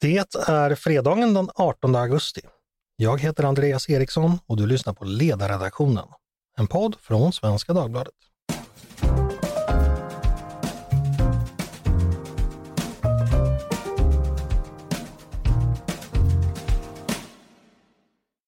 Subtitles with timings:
[0.00, 2.40] Det är fredagen den 18 augusti.
[2.96, 6.04] Jag heter Andreas Eriksson och du lyssnar på Ledarredaktionen,
[6.58, 8.14] en podd från Svenska Dagbladet.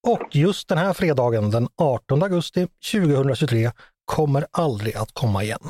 [0.07, 3.71] Och just den här fredagen den 18 augusti 2023
[4.05, 5.69] kommer aldrig att komma igen.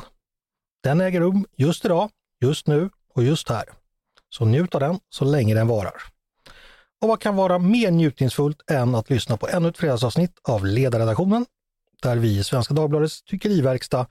[0.82, 2.10] Den äger rum just idag,
[2.40, 3.64] just nu och just här.
[4.30, 6.02] Så njut av den så länge den varar.
[7.00, 11.46] Och vad kan vara mer njutningsfullt än att lyssna på ännu ett fredagsavsnitt av Ledarredaktionen,
[12.02, 14.06] där vi i Svenska Dagbladets tyckeriverkstad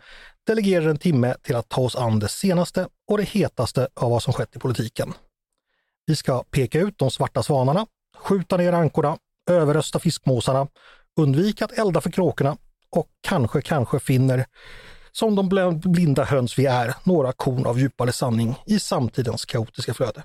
[0.48, 4.24] delegerar en timme till att ta oss an det senaste och det hetaste av vad
[4.24, 5.14] som skett i politiken.
[6.06, 7.86] Vi ska peka ut de svarta svanarna,
[8.18, 9.18] skjuta ner ankorna,
[9.50, 10.68] överrösta fiskmåsarna,
[11.20, 12.58] undvika att elda för kråkorna
[12.90, 14.46] och kanske, kanske finner,
[15.12, 20.24] som de blinda höns vi är, några korn av djupare sanning i samtidens kaotiska flöde.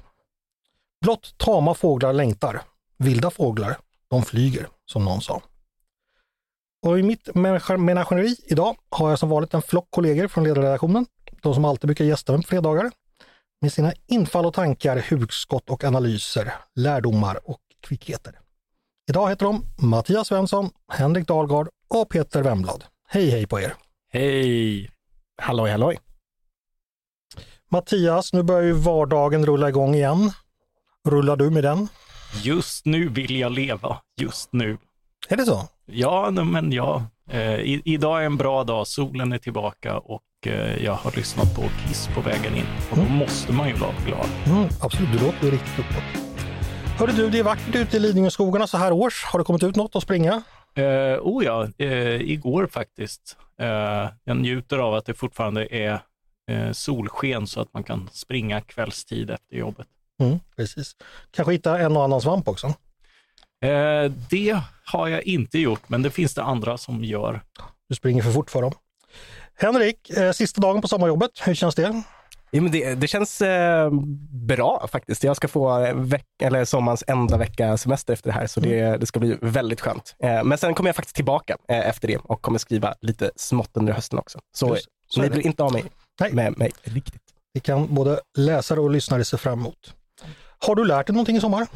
[1.00, 2.62] Blott tama fåglar längtar,
[2.98, 5.42] vilda fåglar, de flyger, som någon sa.
[6.82, 7.34] Och i mitt
[7.78, 11.06] menageri idag har jag som vanligt en flock kollegor från ledarredaktionen,
[11.42, 12.90] de som alltid brukar gästa mig på fredagar,
[13.60, 18.38] med sina infall och tankar, hugskott och analyser, lärdomar och kvickheter.
[19.08, 22.84] Idag heter de Mattias Svensson, Henrik Dahlgard och Peter Wemblad.
[23.08, 23.74] Hej hej på er!
[24.14, 24.90] Hej!
[25.42, 25.98] Halloj halloj!
[27.70, 30.30] Mattias, nu börjar ju vardagen rulla igång igen.
[31.08, 31.88] Rullar du med den?
[32.42, 34.78] Just nu vill jag leva, just nu.
[35.28, 35.68] Är det så?
[35.86, 37.06] Ja, men ja.
[37.30, 41.54] Eh, i, idag är en bra dag, solen är tillbaka och eh, jag har lyssnat
[41.54, 42.66] på Kiss på vägen in.
[42.90, 43.08] Och mm.
[43.08, 44.28] då måste man ju vara glad.
[44.46, 46.22] Mm, absolut, du låter riktigt uppåt.
[46.98, 49.24] Hörde du, det är vackert ute i Lidingöskogarna så här års.
[49.24, 50.42] Har det kommit ut något att springa?
[50.78, 50.84] Uh,
[51.22, 53.36] oh ja, uh, igår faktiskt.
[53.62, 56.00] Uh, jag njuter av att det fortfarande är
[56.50, 59.86] uh, solsken så att man kan springa kvällstid efter jobbet.
[60.20, 60.96] Mm, precis.
[61.30, 62.66] Kanske hitta en och annan svamp också?
[62.66, 67.42] Uh, det har jag inte gjort, men det finns det andra som gör.
[67.88, 68.72] Du springer för fort för dem.
[69.56, 72.02] Henrik, sista dagen på sommarjobbet, hur känns det?
[72.54, 73.90] Ja, men det, det känns eh,
[74.30, 75.24] bra faktiskt.
[75.24, 79.00] Jag ska få veck, eller sommarens enda vecka semester efter det här, så det, mm.
[79.00, 80.16] det ska bli väldigt skönt.
[80.22, 83.70] Eh, men sen kommer jag faktiskt tillbaka eh, efter det och kommer skriva lite smått
[83.72, 84.38] under hösten också.
[84.56, 84.76] Så,
[85.08, 85.84] så ni blir inte av mig
[86.20, 86.32] Nej.
[86.32, 87.22] med mig riktigt.
[87.54, 89.94] Det kan både läsare och lyssnare se fram emot.
[90.66, 91.66] Har du lärt dig någonting i sommar?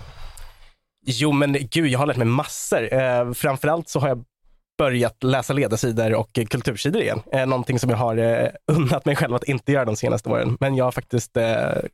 [1.06, 2.94] Jo, men gud, jag har lärt mig massor.
[2.94, 4.24] Eh, framförallt så har jag
[4.78, 7.20] börjat läsa ledarsidor och kultursidor igen.
[7.32, 10.56] Eh, någonting som jag har eh, unnat mig själv att inte göra de senaste åren.
[10.60, 11.44] Men jag har faktiskt eh,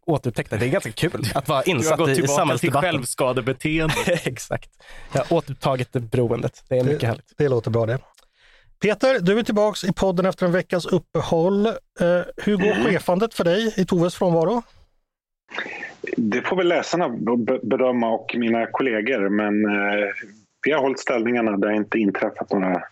[0.06, 2.30] återupptäckt att det är ganska kul att vara insatt i, i samhällsdebatten.
[2.30, 3.94] Du har gått tillbaka till självskadebeteende.
[4.24, 4.70] Exakt.
[5.12, 6.64] Jag har återupptagit beroendet.
[6.68, 7.32] Det är mycket det, härligt.
[7.36, 7.98] Det låter bra det.
[8.80, 11.66] Peter, du är tillbaks i podden efter en veckas uppehåll.
[11.66, 11.72] Eh,
[12.36, 12.84] hur går mm.
[12.84, 14.62] chefandet för dig i Toves frånvaro?
[16.16, 17.08] Det får väl läsarna
[17.62, 20.08] bedöma och mina kollegor, men eh,
[20.64, 21.56] vi har hållit ställningarna.
[21.56, 22.82] Det har inte inträffat några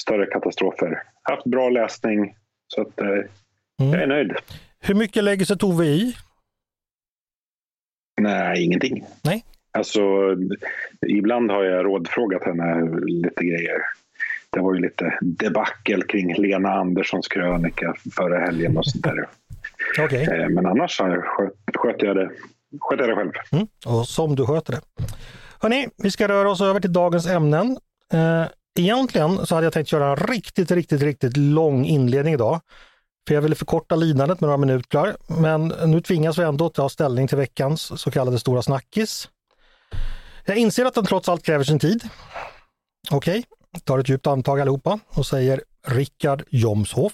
[0.00, 1.02] större katastrofer.
[1.22, 2.36] Haft bra läsning,
[2.66, 3.92] så att, eh, mm.
[3.92, 4.32] jag är nöjd.
[4.80, 6.16] Hur mycket lägger sig Tove i?
[8.20, 9.04] Nej, ingenting.
[9.24, 9.44] Nej.
[9.72, 10.00] Alltså,
[11.06, 13.82] ibland har jag rådfrågat henne lite grejer.
[14.50, 19.28] Det var ju lite debacle kring Lena Anderssons krönika förra helgen och sånt där.
[20.04, 20.24] okay.
[20.24, 21.00] Eh, men annars
[22.02, 22.30] jag det,
[22.80, 23.32] sköt jag det själv.
[23.52, 23.66] Mm.
[23.86, 24.80] Och som du sköter det.
[25.60, 27.78] Hörni, vi ska röra oss över till dagens ämnen.
[28.12, 28.44] Eh,
[28.78, 32.60] egentligen så hade jag tänkt göra en riktigt, riktigt, riktigt lång inledning idag.
[33.28, 35.16] För jag ville förkorta lidandet med några minuter.
[35.26, 39.28] Men nu tvingas vi ändå ta ställning till veckans så kallade stora snackis.
[40.44, 42.08] Jag inser att den trots allt kräver sin tid.
[43.10, 43.80] Okej, okay.
[43.84, 47.12] tar ett djupt andetag allihopa och säger Rickard Jomshoff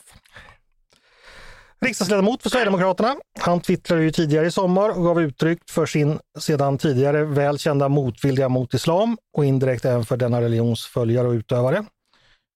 [1.85, 3.17] riksdagsledamot för Sverigedemokraterna.
[3.41, 8.49] Han twittrade ju tidigare i sommar och gav uttryck för sin sedan tidigare välkända motvilja
[8.49, 11.85] mot islam och indirekt även för denna religions följare och utövare.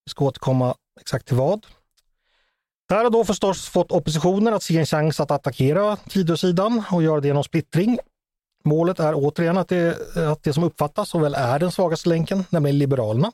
[0.04, 1.66] Vi ska återkomma exakt till vad.
[2.88, 7.02] Det här har då förstås fått oppositionen att se en chans att attackera Tidösidan och
[7.02, 7.98] göra det genom splittring.
[8.64, 12.44] Målet är återigen att det, att det som uppfattas och väl är den svagaste länken,
[12.50, 13.32] nämligen Liberalerna,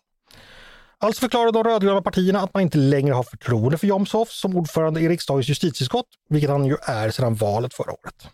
[0.99, 5.01] Alltså förklarar de rödgröna partierna att man inte längre har förtroende för Jomshof som ordförande
[5.01, 8.29] i riksdagens justitieutskott, vilket han ju är sedan valet förra året.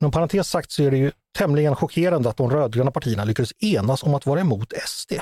[0.00, 4.02] Inom parentes sagt så är det ju tämligen chockerande att de rödgröna partierna lyckades enas
[4.02, 5.12] om att vara emot SD.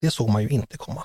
[0.00, 1.02] Det såg man ju inte komma.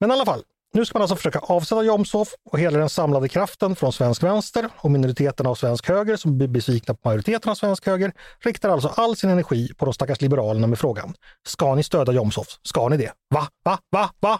[0.00, 0.42] Men i alla fall,
[0.74, 4.68] nu ska man alltså försöka avsätta Jomshof och hela den samlade kraften från svensk vänster
[4.76, 8.12] och minoriteten av svensk höger som blir besvikna på majoriteten av svensk höger
[8.44, 11.14] riktar alltså all sin energi på de stackars liberalerna med frågan.
[11.46, 12.46] Ska ni stödja Jomshof?
[12.62, 13.12] Ska ni det?
[13.34, 13.48] Va?
[13.64, 13.78] Va?
[13.90, 14.10] Va?
[14.20, 14.38] Va?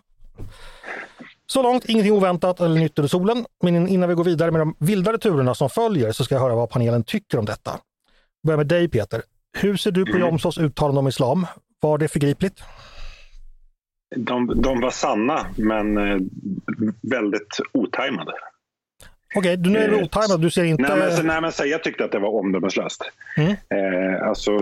[1.46, 3.46] Så långt ingenting oväntat eller nytt under solen.
[3.62, 6.54] Men innan vi går vidare med de vildare turerna som följer så ska jag höra
[6.54, 7.78] vad panelen tycker om detta.
[8.46, 9.22] Börja med dig Peter.
[9.58, 10.20] Hur ser du på Mm.
[10.20, 11.46] Jomshofs uttalande om islam?
[11.80, 12.62] Var det förgripligt?
[14.16, 16.18] De, de var sanna, men eh,
[17.02, 18.32] väldigt otajmade.
[19.36, 20.42] Okej, du nu är det Eh, otajmat.
[20.42, 20.82] Du ser inte...
[20.82, 23.10] Nej, men, nej, men så, jag tyckte att det var omdömeslöst.
[23.36, 23.50] Mm.
[23.50, 24.58] Eh, alltså,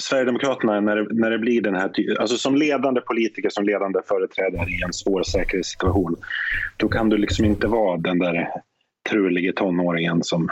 [0.00, 3.98] Sverigedemokraterna, när det, när det blir den här ty- alltså som ledande politiker, som ledande
[4.08, 6.16] företrädare i en svår säkerhetssituation,
[6.76, 8.48] då kan du liksom inte vara den där
[9.10, 10.48] trulige tonåringen som,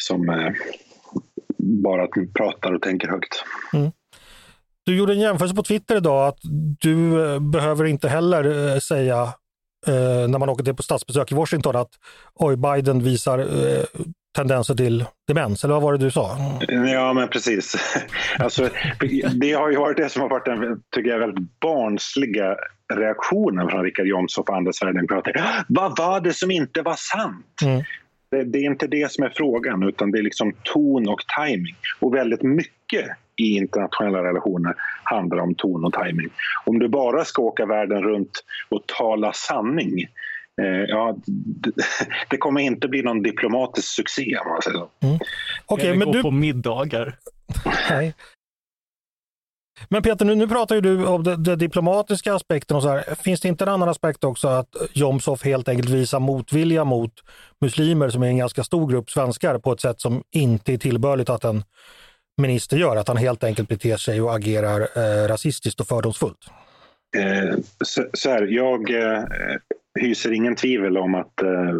[0.00, 0.52] som eh,
[1.58, 3.44] bara pratar och tänker högt.
[4.88, 6.38] Du gjorde en jämförelse på Twitter idag att
[6.80, 9.22] du eh, behöver inte heller eh, säga
[9.86, 11.90] eh, när man åker till på statsbesök i Washington att
[12.34, 13.84] oj, Biden visar eh,
[14.36, 16.36] tendenser till demens, eller vad var det du sa?
[16.68, 17.76] Ja, men precis.
[18.38, 18.68] Alltså,
[19.40, 22.56] det har ju varit det som har varit den, tycker jag, väldigt barnsliga
[22.94, 25.32] reaktionen från Richard Jomshof och andra sverigedemokrater.
[25.68, 27.62] Vad var det som inte var sant?
[27.64, 27.82] Mm.
[28.30, 31.76] Det, det är inte det som är frågan, utan det är liksom ton och timing.
[32.00, 33.08] Och väldigt mycket
[33.38, 36.28] i internationella relationer handlar om ton och timing.
[36.64, 40.02] Om du bara ska åka världen runt och tala sanning
[40.62, 41.16] eh, ja,
[42.30, 44.88] det, kommer inte bli någon diplomatisk succé om man säger så.
[45.66, 46.22] Okej, Eller men gå du...
[46.22, 47.18] på middagar.
[47.90, 48.14] Nej.
[49.88, 53.14] Men Peter, nu, nu pratar ju du om den det diplomatiska aspekten och så här.
[53.14, 57.12] Finns det inte en annan aspekt också att Jomshof helt enkelt visar motvilja mot
[57.60, 61.30] muslimer som är en ganska stor grupp svenskar på ett sätt som inte är tillbörligt
[61.30, 61.64] att en
[62.38, 66.50] minister gör, att han helt enkelt beter sig och agerar eh, rasistiskt och fördomsfullt?
[67.16, 69.22] Eh, så, så här, jag eh,
[70.00, 71.76] hyser ingen tvivel om att eh,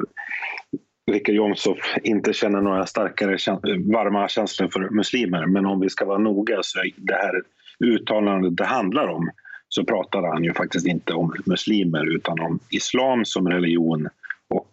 [1.10, 3.60] Richard Jomshof inte känner några starkare käns-
[3.92, 5.46] varma känslor för muslimer.
[5.46, 7.42] Men om vi ska vara noga så är det här
[7.84, 9.30] uttalandet det handlar om
[9.68, 14.08] så pratar han ju faktiskt inte om muslimer utan om islam som religion
[14.48, 14.72] och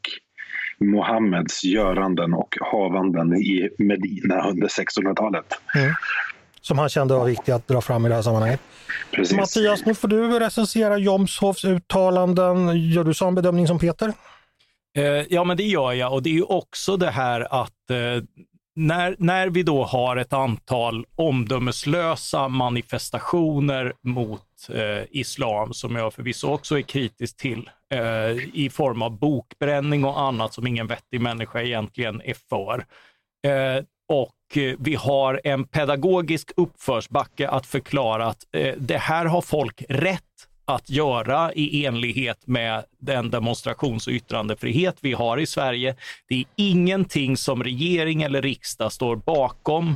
[0.79, 5.45] Mohammeds göranden och havanden i Medina under 1600-talet.
[6.61, 8.59] Som han kände var viktigt att dra fram i det här sammanhanget.
[9.11, 9.37] Precis.
[9.37, 12.89] Mattias, nu får du recensera Jomshofs uttalanden.
[12.91, 14.13] Gör du samma bedömning som Peter?
[14.97, 18.23] Eh, ja, men det gör jag och det är ju också det här att eh,
[18.75, 26.47] när, när vi då har ett antal omdömeslösa manifestationer mot eh, islam, som jag förvisso
[26.47, 31.61] också är kritisk till, Eh, i form av bokbränning och annat som ingen vettig människa
[31.61, 32.85] egentligen är för.
[33.47, 38.45] Eh, och eh, vi har en pedagogisk uppförsbacke att förklara att
[38.77, 40.21] det här har folk rätt
[40.65, 45.95] att göra i enlighet med den demonstrations och yttrandefrihet vi har i Sverige.
[46.27, 49.95] Det är ingenting som regering eller riksdag står bakom.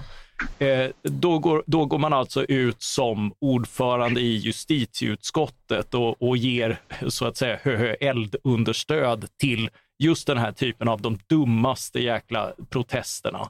[0.59, 6.81] Eh, då, går, då går man alltså ut som ordförande i justitieutskottet och, och ger
[7.07, 9.69] så att säga hö, eldunderstöd till
[10.03, 13.49] just den här typen av de dummaste jäkla protesterna.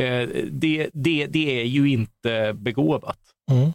[0.00, 3.18] Eh, det, det, det är ju inte begåvat.
[3.50, 3.72] Mm.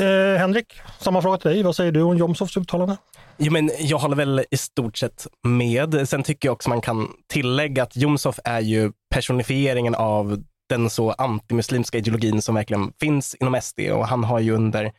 [0.00, 0.66] Eh, Henrik,
[1.00, 1.62] samma fråga till dig.
[1.62, 2.96] Vad säger du om Jomshofs uttalande?
[3.36, 6.08] Jo, men jag håller väl i stort sett med.
[6.08, 11.10] Sen tycker jag också man kan tillägga att Jomshof är ju personifieringen av den så
[11.10, 14.92] antimuslimska ideologin som verkligen finns inom SD och han har ju under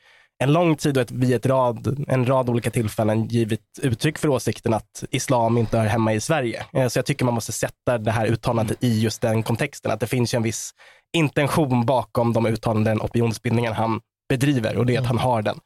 [0.43, 4.27] en lång tid och ett, vid ett rad, en rad olika tillfällen givit uttryck för
[4.27, 6.65] åsikten att islam inte hör hemma i Sverige.
[6.73, 9.99] Eh, så jag tycker man måste sätta det här uttalandet i just den kontexten, att
[9.99, 10.71] det finns ju en viss
[11.17, 15.59] intention bakom de uttalanden, opinionsbildningen han bedriver och det är att han har den,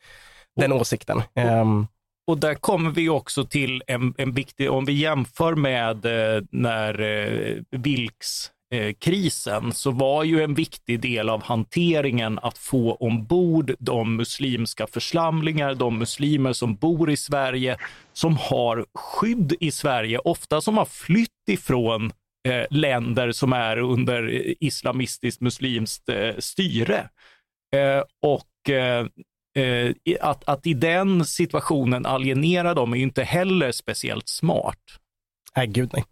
[0.56, 1.22] den åsikten.
[1.36, 1.88] Ehm,
[2.28, 7.02] och där kommer vi också till en, en viktig, om vi jämför med eh, när
[7.02, 13.76] eh, Vilks Eh, krisen så var ju en viktig del av hanteringen att få ombord
[13.80, 17.78] de muslimska församlingar, de muslimer som bor i Sverige,
[18.14, 22.12] som har skydd i Sverige, ofta som har flytt ifrån
[22.48, 27.10] eh, länder som är under islamistiskt muslimskt eh, styre.
[27.76, 29.06] Eh, och eh,
[29.64, 34.80] eh att, att i den situationen alienera dem är ju inte heller speciellt smart.
[35.56, 36.04] nej, gud nej.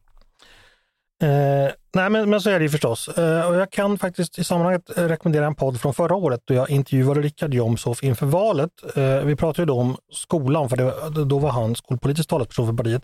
[1.22, 3.08] Eh, nej, men, men så är det ju förstås.
[3.08, 6.70] Eh, och jag kan faktiskt i sammanhanget rekommendera en podd från förra året då jag
[6.70, 8.72] intervjuade Richard Jomshof inför valet.
[8.96, 12.74] Eh, vi pratade ju då om skolan, för det, då var han skolpolitisk talesperson för
[12.74, 13.04] partiet.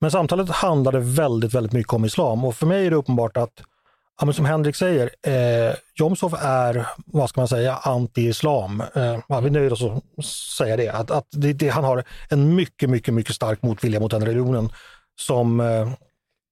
[0.00, 3.52] Men samtalet handlade väldigt, väldigt mycket om islam och för mig är det uppenbart att,
[4.20, 8.82] ja, men som Henrik säger, eh, Jomshof är, vad ska man säga, anti-islam.
[8.94, 10.24] Eh, vi nöjer oss att
[10.58, 14.10] säga det, att, att det, det, han har en mycket, mycket, mycket stark motvilja mot
[14.10, 14.68] den religionen
[15.20, 15.88] som eh,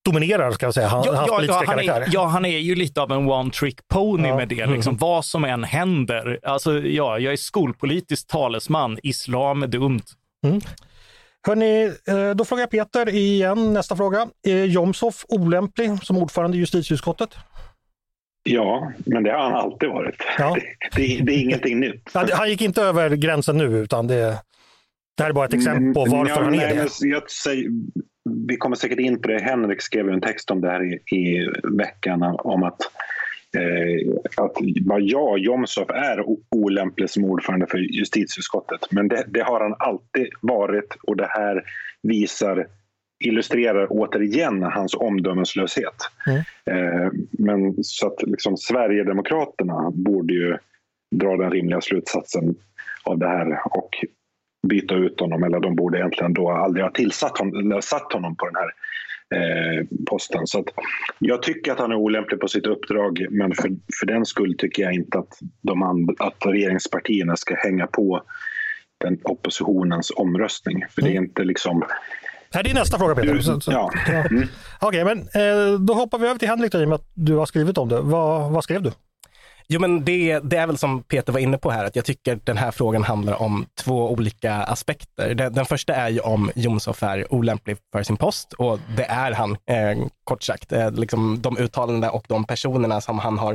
[0.06, 2.00] dominerar, ska jag säga, han, hans politiska han karaktär.
[2.00, 4.36] är, ja, han är ju lite av en one trick pony Ja.
[4.36, 4.66] med det.
[4.66, 4.96] Liksom.
[4.96, 6.38] Vad som än händer.
[6.42, 8.98] Alltså, ja, jag är skolpolitisk talesman.
[9.02, 10.02] Islam är dumt.
[11.46, 14.28] Hörrni, eh, då frågar jag Peter igen, nästa fråga.
[14.46, 17.30] Är Jomshof olämplig som ordförande i justitieutskottet?
[18.42, 20.14] Ja, men det har han alltid varit.
[20.38, 20.54] Ja.
[20.54, 22.10] Det, det, det, är ingenting nytt.
[22.32, 24.38] Han gick inte över gränsen nu, utan det,
[25.16, 27.06] det här är bara ett exempel på varför ja, han är det.
[27.08, 27.68] Jag säger,
[28.48, 29.40] vi kommer säkert in på det.
[29.40, 32.80] Henrik skrev en text om det här i, i veckan om att
[33.56, 34.52] eh, att
[34.86, 38.80] vad jag, Jomshof, är olämplig som ordförande för justitieutskottet.
[38.90, 41.64] Men det, det, har han alltid varit och det här
[42.02, 42.66] visar
[43.24, 45.94] illustrerar återigen hans omdömeslöshet.
[46.26, 46.38] Mm.
[46.64, 50.56] Eh, men så att liksom, Sverigedemokraterna borde ju
[51.14, 52.54] dra den rimliga slutsatsen
[53.04, 53.90] av det här och
[54.68, 55.42] byta ut honom.
[55.42, 58.70] Eller de borde egentligen då aldrig ha tillsatt honom, satt honom på den här
[59.34, 60.46] eh, posten.
[60.46, 60.64] Så
[61.18, 63.70] jag tycker att han är olämplig på sitt uppdrag men för,
[64.00, 68.22] för den skull tycker jag inte att, de att regeringspartierna ska hänga på
[68.98, 70.84] den oppositionens omröstning.
[70.90, 71.24] För det är mm.
[71.24, 71.84] inte liksom
[72.50, 73.38] här är nästa fråga Peter.
[73.38, 73.72] Så, så.
[73.72, 73.92] Ja.
[74.30, 74.48] Mm.
[74.80, 77.34] Okej, men eh, då hoppar vi över till Henrik då, i och med att du
[77.34, 78.00] har skrivit om det.
[78.00, 78.92] Vad, vad skrev du?
[79.68, 82.38] Jo, men det, det, är väl som Peter var inne på här, att jag tycker
[82.44, 85.34] den här frågan handlar om två olika aspekter.
[85.34, 89.32] Den, den första är ju om Jomshof är olämplig för sin post och det är
[89.32, 90.72] han, eh, kort sagt.
[90.72, 93.52] Eh, liksom de uttalanden och de personerna som han har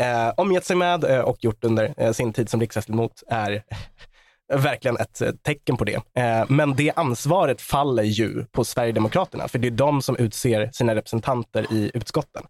[0.00, 3.62] eh, omgett sig med eh, och gjort under eh, sin tid som riksdagsledamot är
[4.52, 6.00] verkligen ett eh, tecken på det.
[6.18, 10.94] Eh, men det ansvaret faller ju på Sverigedemokraterna, för det är de som utser sina
[10.94, 12.42] representanter i utskotten.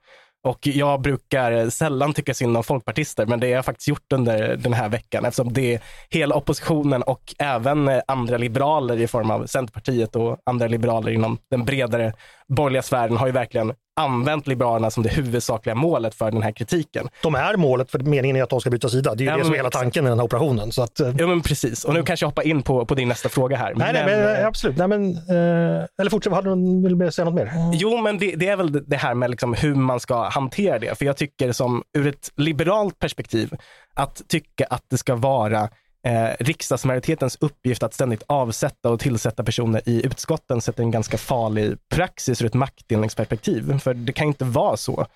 [0.45, 4.57] Och jag brukar sällan tycka synd om folkpartister, men det har jag faktiskt gjort under
[4.57, 9.31] den här veckan eftersom det är hela oppositionen och även eh, andra liberaler i form
[9.31, 12.13] av Centerpartiet och andra liberaler inom den bredare
[12.49, 17.09] borgerliga sfären har ju verkligen använt Liberalerna som det huvudsakliga målet för den här kritiken.
[17.23, 19.15] De är målet för meningen är att de ska byta sida.
[19.15, 20.73] Det är ju ja, det som är hela tanken i den här operationen.
[20.73, 21.85] Så att, ja, men precis.
[21.85, 23.75] Och nu kanske jag hoppar in på, på din nästa fråga här.
[23.77, 24.77] Nej, men, nej, men, eh, absolut.
[24.77, 27.53] Nej, men, eh, eller fortsätt, hade du vill säga något mer?
[27.73, 30.99] Jo, men det, det, är väl det här med liksom hur man ska hantera det.
[30.99, 33.55] För jag tycker som ur ett liberalt perspektiv,
[33.95, 35.69] att tycka att det ska vara
[36.05, 41.77] eh, riksdagsmajoritetens uppgift att ständigt avsätta och tillsätta personer i utskotten sätter en ganska farlig
[41.95, 43.79] praxis ur ett maktdelningsperspektiv.
[43.79, 45.07] För det kan inte vara så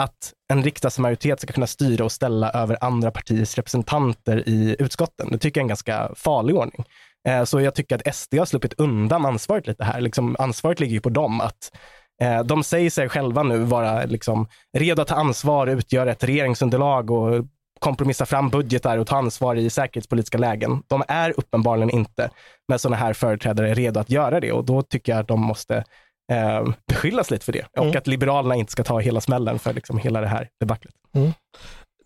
[0.00, 5.28] att en riksdagsmajoritet ska kunna styra och ställa över andra partiers representanter i utskotten.
[5.30, 6.84] Det tycker jag är en ganska farlig ordning.
[7.28, 10.00] Eh, så jag tycker att SD har sluppit undan ansvaret lite här.
[10.00, 11.72] Liksom, ansvaret ligger ju på dem att
[12.22, 14.48] eh, de säger sig själva nu vara liksom
[14.78, 17.44] redo att ta ansvar, utgöra ett regeringsunderlag och
[17.86, 20.82] kompromissa fram budgetar och ta ansvar i säkerhetspolitiska lägen.
[20.86, 22.30] De är uppenbarligen inte
[22.68, 25.84] med sådana här företrädare redo att göra det och då tycker jag att de måste
[26.32, 27.98] eh, beskyllas lite för det och mm.
[27.98, 30.94] att Liberalerna inte ska ta hela smällen för liksom hela det här debaclet.
[31.14, 31.32] Mm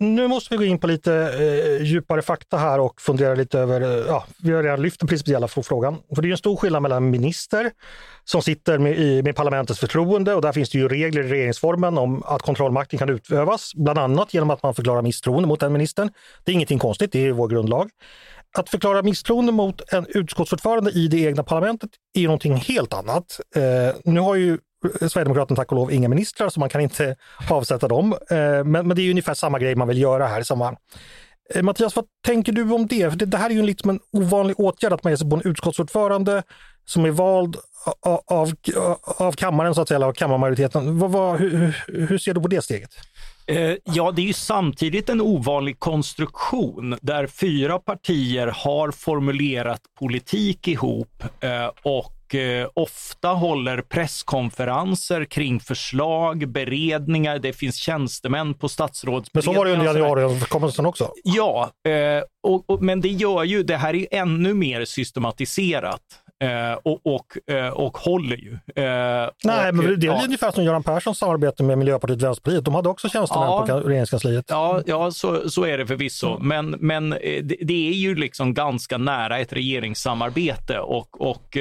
[0.00, 3.80] nu måste vi gå in på lite eh, djupare fakta här och fundera lite över,
[3.80, 5.96] eh, ja, vi har redan lyft den principiella frågan.
[6.14, 7.70] För det är en stor skillnad mellan minister
[8.24, 11.98] som sitter med, i, med parlamentets förtroende och där finns det ju regler i regeringsformen
[11.98, 16.10] om att kontrollmakten kan utövas, bland annat genom att man förklarar misstroende mot den ministern.
[16.44, 17.90] Det är ingenting konstigt, det är vår grundlag.
[18.58, 23.40] Att förklara misstroende mot en utskottsordförande i det egna parlamentet är någonting helt annat.
[23.56, 27.16] Eh, nu har ju Sverigedemokraterna tack och lov inga ministrar så man kan inte
[27.50, 28.12] avsätta dem.
[28.30, 30.42] Eh, men, men det är ungefär samma grej man vill göra här.
[30.42, 30.76] Samma.
[31.54, 33.10] Eh, Mattias, vad tänker du om det?
[33.10, 35.36] För det, det här är ju liksom en ovanlig åtgärd att man ger sig på
[35.36, 36.42] en utskottsordförande
[36.84, 37.56] som är vald
[38.00, 38.52] av, av,
[39.02, 40.98] av kammaren, så att säga, eller av kammarmajoriteten.
[40.98, 42.90] Vad, vad, hur, hur ser du på det steget?
[43.46, 50.68] Eh, ja, det är ju samtidigt en ovanlig konstruktion där fyra partier har formulerat politik
[50.68, 51.24] ihop
[51.82, 57.38] och Eh, ofta håller presskonferenser kring förslag, beredningar.
[57.38, 59.54] Det finns tjänstemän på statsrådsberedningar.
[59.54, 61.12] Men så var det under januariöverenskommelsen också.
[61.24, 66.02] Ja, eh, och, och, men det gör ju, det här är ännu mer systematiserat.
[66.42, 68.52] Eh, och, och, eh, och håller ju.
[68.52, 70.24] Eh, Nej, och, men det är ja.
[70.24, 72.64] ungefär som Göran Perssons samarbete med Miljöpartiet och Vänsterpartiet.
[72.64, 74.44] De hade också tjänstemän ja, på regeringskansliet.
[74.48, 76.36] Ja, ja så, så är det förvisso.
[76.36, 76.48] Mm.
[76.48, 81.56] Men, men det, det, är ju liksom ganska nära ett regeringssamarbete och, och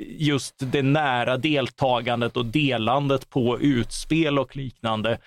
[0.00, 5.18] just det nära deltagandet och delandet på utspel och liknande.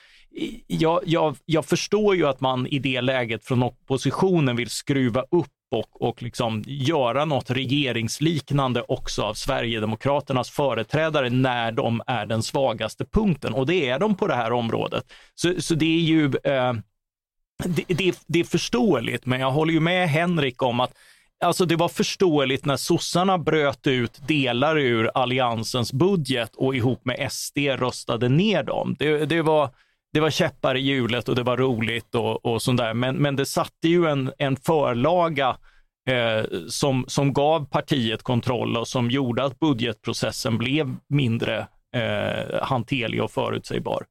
[0.67, 5.47] Jag, jag, jag förstår ju att man i det läget från oppositionen vill skruva upp
[5.73, 13.05] och, och liksom göra något regeringsliknande också av Sverigedemokraternas företrädare när de är den svagaste
[13.05, 13.53] punkten.
[13.53, 15.03] Och det är de på det här området.
[15.35, 16.73] Så, så det är ju eh,
[17.65, 20.93] det, det, det, är förståeligt, men jag håller ju med Henrik om att
[21.43, 27.31] Alltså det var förståeligt när sossarna bröt ut delar ur alliansens budget och ihop med
[27.31, 28.95] SD röstade ner dem.
[28.99, 29.69] Det, det var,
[30.13, 32.93] det var käppar i hjulet och det var roligt och, och sånt där.
[32.93, 35.57] Men, men det satte ju en, en förlaga
[36.09, 43.23] eh, som, som gav partiet kontroll och som gjorde att budgetprocessen blev mindre eh, hanterlig
[43.23, 44.05] och förutsägbar.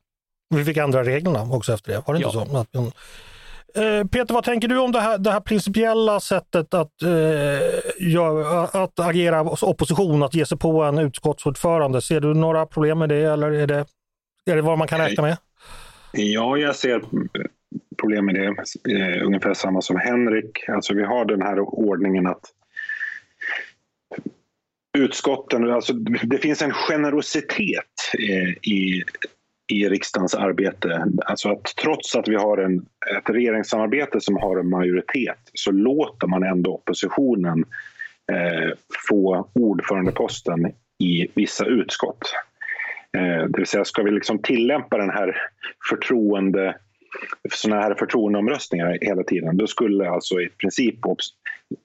[0.54, 2.26] Vi fick ändra reglerna också efter det, var det Ja.
[2.44, 2.80] inte så?
[2.80, 2.92] Man-
[3.74, 7.08] Eh, Peter, vad tänker du om det här, det här principiella sättet att, eh,
[8.12, 12.02] göra- att agera som opposition, att ge sig på en utskottsordförande?
[12.02, 13.84] Ser du några problem med det eller är det,
[14.50, 15.36] är det vad man kan räkna med?
[16.12, 17.02] Ja, jag ser
[18.00, 18.46] problem med det.
[18.92, 20.68] Eh, ungefär samma som Henrik.
[20.68, 22.44] Alltså, vi har den här ordningen att
[24.98, 25.92] utskotten, alltså,
[26.22, 29.02] det finns en generositet eh, i,
[29.72, 31.06] i riksdagens arbete.
[31.26, 32.78] Alltså att trots att vi har en,
[33.18, 37.64] ett regeringssamarbete som har en majoritet så låter man ändå oppositionen
[38.32, 38.76] eh,
[39.08, 42.34] få ordförandeposten i vissa utskott.
[43.16, 45.36] Eh, det vill säga, ska vi liksom tillämpa den här
[45.90, 46.76] förtroende
[47.50, 50.94] såna här förtroendeomröstningar hela tiden, då skulle alltså i princip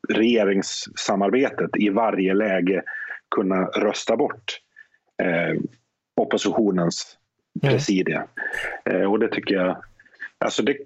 [0.10, 2.84] regeringssamarbetet i varje läge
[3.36, 4.60] kunna rösta bort
[5.24, 5.62] eh,
[6.22, 7.18] oppositionens
[7.64, 7.74] Mm.
[7.74, 8.22] presidie.
[8.86, 9.78] Eh, och det tycker jag
[10.40, 10.78] Alltså det,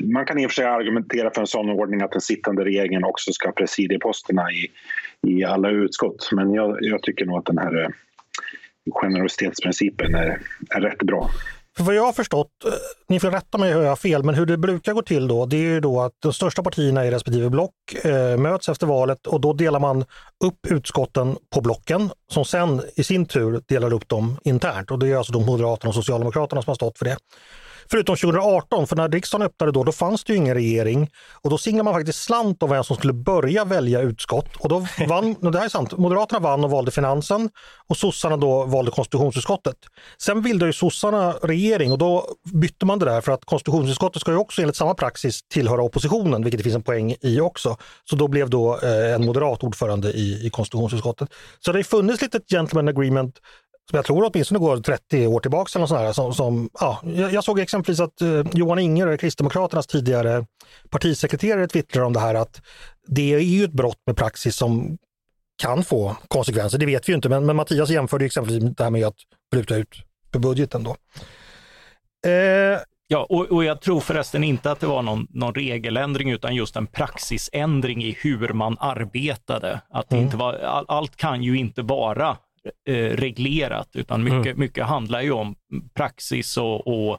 [0.00, 3.04] man kan i och för sig argumentera för en sån ordning att den sittande regeringen
[3.04, 4.70] också ska ha presidieposterna i,
[5.30, 6.30] i alla utskott.
[6.32, 7.88] Men jag, jag tycker nog att den här eh,
[8.92, 10.40] generositetsprincipen är,
[10.70, 11.30] är rätt bra.
[11.76, 12.72] För vad jag har förstått, eh,
[13.08, 15.46] ni får rätta mig om jag har fel, men hur det brukar gå till då,
[15.46, 19.26] det är ju då att de största partierna i respektive block eh, möts efter valet
[19.26, 20.04] och då delar man
[20.44, 24.90] upp utskotten på blocken som sen i sin tur delar upp dem internt.
[24.90, 27.16] Och det är alltså de Moderaterna och Socialdemokraterna som har stått för det.
[27.90, 31.10] Förutom 2018, för när riksdagen öppnade då, då fanns det ju ingen regering
[31.42, 34.56] och då singlade man faktiskt slant om vem som skulle börja välja utskott.
[34.56, 37.50] Och då vann, och det här är sant, Moderaterna vann och valde finansen
[37.86, 39.76] och sossarna då valde konstitutionsutskottet.
[40.18, 44.30] Sen bildade ju sossarna regering och då bytte man det där för att konstitutionsutskottet ska
[44.30, 47.76] ju också enligt samma praxis tillhöra oppositionen, vilket det finns en poäng i också.
[48.04, 51.28] Så då blev då eh, en moderat ordförande i, i konstitutionsutskottet.
[51.60, 53.38] Så det har funnits lite gentleman agreement
[53.90, 55.78] som jag tror åtminstone går 30 år tillbaka.
[55.78, 57.00] Eller här, som, som, ja,
[57.32, 60.46] jag, såg exempelvis att eh, Johan Inger, Kristdemokraternas tidigare
[60.90, 62.62] partisekreterare, twittrar om det här att
[63.06, 64.98] det är ju ett brott med praxis som
[65.62, 66.78] kan få konsekvenser.
[66.78, 69.16] Det vet vi ju inte, men, men Mattias jämförde exempelvis det här med att
[69.52, 69.94] bryta ut
[70.32, 70.96] för budgeten då.
[72.30, 72.78] Eh,
[73.10, 76.76] Ja, och, och jag tror förresten inte att det var någon, någon regeländring utan just
[76.76, 79.80] en praxisändring i hur man arbetade.
[79.90, 80.24] Att Mm.
[80.24, 82.36] inte var, all, allt kan ju inte vara
[83.14, 85.56] reglerat utan mycket, mycket handlar ju om
[85.94, 87.18] praxis och, och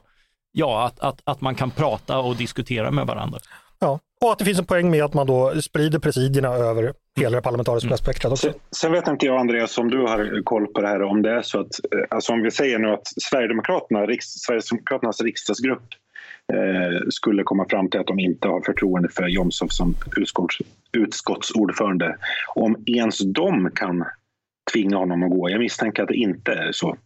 [0.52, 3.38] ja, att, att, att man kan prata och diskutera med varandra.
[3.78, 4.00] ja.
[4.24, 7.42] Och att det finns en poäng med att man då sprider presidierna över hela det
[7.42, 8.46] parlamentariska spektrat också.
[8.46, 11.30] Sen, sen vet inte jag, Andreas, om du har koll på det här, om det
[11.30, 15.82] är så att, eh, alltså om vi säger nu att Sverigedemokraterna, riks, Sverigedemokraternas riksdagsgrupp
[16.52, 20.56] eh, skulle komma fram till att de inte har förtroende för Jomshof som utskotts,
[20.92, 22.16] utskottsordförande.
[22.54, 24.04] Om ens de kan
[24.72, 25.50] tvinga honom att gå.
[25.50, 26.96] Jag misstänker att det inte är så.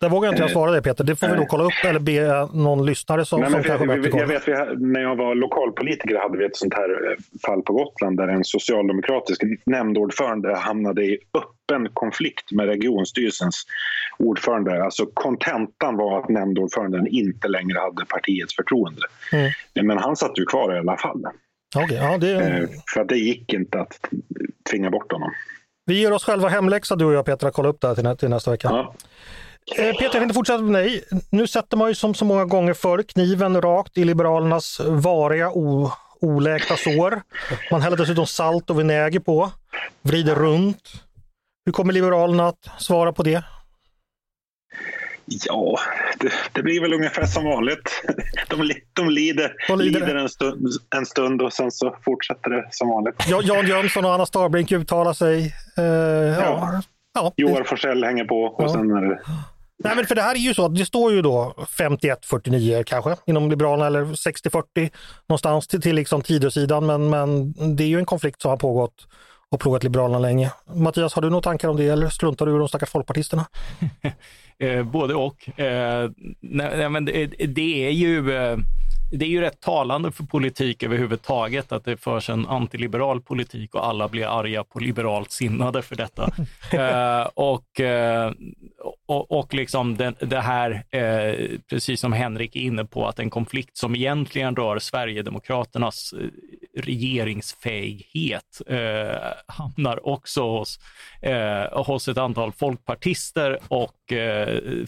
[0.00, 2.00] Där vågar inte jag Eh, svara det Peter, det får vi nog kolla upp eller
[2.00, 5.34] be någon lyssnare som, Nej, som kanske vi, vi, jag vet, vi, när jag var
[5.34, 11.04] lokalpolitiker hade vi ett sånt här eh, fall på Gotland där en socialdemokratisk nämndordförande hamnade
[11.04, 13.64] i öppen konflikt med regionstyrelsens
[14.18, 14.84] ordförande.
[14.84, 19.02] Alltså kontentan var att nämndordföranden inte längre hade partiets förtroende.
[19.32, 19.86] Mm.
[19.86, 21.22] Men han satt ju kvar i alla fall.
[21.76, 24.00] Okej, ja, det, Eh, För att det gick inte att
[24.70, 25.30] tvinga bort honom.
[25.88, 28.04] Vi ger oss själva hemläxa du och jag Peter att kolla upp det här till,
[28.04, 28.68] nä- till nästa vecka.
[28.70, 28.94] Ja.
[29.78, 31.04] Eh, Peter, jag tänkte fortsätta med dig.
[31.30, 35.90] Nu sätter man ju som så många gånger förr kniven rakt i Liberalernas variga o,
[36.20, 37.22] oläkta sår.
[37.70, 39.50] Man häller dessutom salt och vinäger på,
[40.02, 40.92] vrider runt.
[41.66, 43.42] Hur kommer Liberalerna att svara på det?
[45.30, 45.78] Ja,
[46.20, 48.02] det, det blir väl ungefär som vanligt.
[48.48, 48.56] De,
[48.92, 53.14] de lider, lider lider en, stund, en stund och sen så fortsätter det som vanligt.
[53.28, 55.54] Ja, Jan Jönsson och Anna Starbrink uttalar sig.
[55.78, 56.70] Eh, ja.
[56.72, 56.82] Ja.
[57.14, 58.68] Ja, Joar Forsell hänger på och Ja.
[58.68, 59.20] sen är det...
[59.84, 63.16] Nej, men för det här är ju så att det står ju då 51-49 kanske
[63.26, 64.90] inom Liberalerna eller 60-40
[65.28, 66.86] någonstans till, till liksom Tidösidan.
[66.86, 69.06] Men, men det är ju en konflikt som har pågått
[69.50, 70.50] och plågat Liberalerna länge.
[70.74, 73.46] Mattias, har du några tankar om det eller struntar du i de stackars folkpartisterna?
[74.60, 75.60] Eh, både och.
[75.60, 78.56] Eh, nej, nej, men det, det är ju eh,
[79.10, 83.86] det är ju rätt talande för politik överhuvudtaget att det förs en antiliberal politik och
[83.86, 86.30] alla blir arga på liberalt sinnade för detta.
[86.72, 88.32] eh, och, eh,
[89.06, 93.30] och, och liksom det, det här, eh, precis som Henrik är inne på, att en
[93.30, 96.26] konflikt som egentligen rör Sverigedemokraternas eh,
[96.80, 99.16] regeringsfähighet eh,
[99.46, 100.78] hamnar också hos,
[101.22, 103.58] eh, hos ett antal folkpartister.
[103.68, 103.94] Och,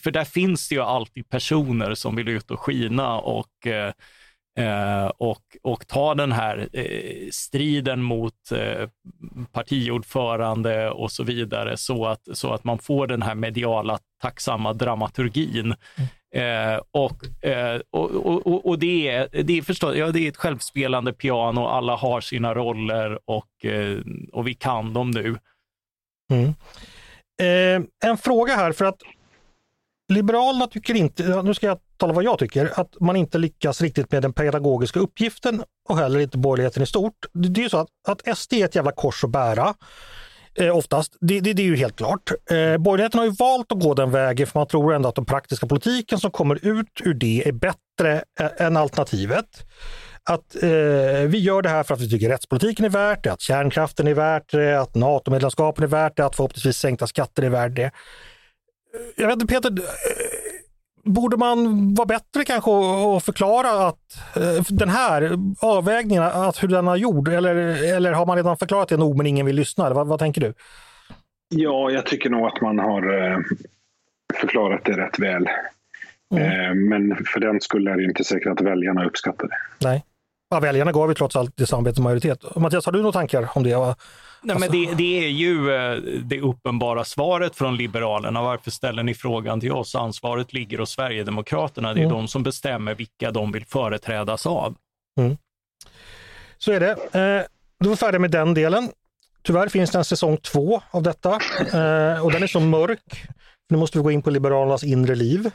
[0.02, 3.66] för där finns det ju alltid personer som vill ut och skina och
[4.58, 8.88] eh, Eh, och, och ta den här eh, striden mot eh,
[9.52, 15.74] partiordförande och så vidare så att, så att man får den här mediala tacksamma dramaturgin.
[16.34, 18.10] Eh, och, eh, och,
[18.46, 22.20] och, och, det är, det är förstås, ja, det är ett självspelande piano, alla har
[22.20, 23.98] sina roller och, eh,
[24.32, 25.36] och vi kan dem nu.
[26.32, 26.54] Mm.
[27.42, 29.02] Eh, en fråga här, för att
[30.08, 34.12] Liberalerna tycker inte, nu ska jag tala vad jag tycker, att man inte lyckas riktigt
[34.12, 37.14] med den pedagogiska uppgiften och heller inte borgerligheten i stort.
[37.32, 39.74] Det är ju så att, att SD är ett jävla kors att bära.
[40.54, 41.16] Eh, oftast.
[41.20, 42.30] Det, det, det, är ju helt klart.
[42.50, 45.24] Eh, borgerligheten har ju valt att gå den vägen för man tror ändå att den
[45.24, 49.46] praktiska politiken som kommer ut ur det är bättre eh, än alternativet.
[50.24, 50.70] Att eh,
[51.26, 54.14] vi gör det här för att vi tycker rättspolitiken är värt det, att kärnkraften är
[54.14, 57.90] värt det, att NATO-medlemskapen är värt det, att förhoppningsvis sänkta skatter är värt det.
[59.16, 60.59] Jag vet inte Peter, eh,
[61.04, 66.86] borde man vara bättre kanske och förklara att eh, den här avvägningen, att hur den
[66.86, 67.56] har gjort eller,
[67.96, 69.94] eller har man redan förklarat det nog men ingen vill lyssna?
[69.94, 70.54] Vad, vad tänker du?
[71.48, 73.38] Ja, jag tycker nog att man har eh,
[74.40, 75.48] förklarat det rätt väl.
[76.34, 76.44] Mm.
[76.44, 79.56] Eh, men för den skulle är det inte säkert att väljarna uppskattar det.
[79.88, 80.04] Nej.
[80.50, 82.56] Ja, väljarna gav ju trots allt det samarbetsmajoritet.
[82.56, 83.94] Mattias, har du några tankar om det?
[84.42, 84.72] Nej, alltså...
[84.72, 88.42] men det, det, är ju eh, det uppenbara svaret från Liberalerna.
[88.42, 89.94] Varför ställer ni frågan till oss?
[89.94, 91.94] Ansvaret ligger hos Sverigedemokraterna.
[91.94, 92.16] Det är mm.
[92.16, 94.76] de som bestämmer vilka de vill företrädas av.
[95.20, 95.36] Mm.
[96.58, 96.90] Så är det.
[96.90, 97.46] Eh,
[97.80, 98.88] då är vi färdiga med den delen.
[99.42, 103.26] Tyvärr finns det en säsong två av detta eh, och den är så mörk.
[103.70, 105.50] Nu måste vi gå in på Liberalernas inre liv.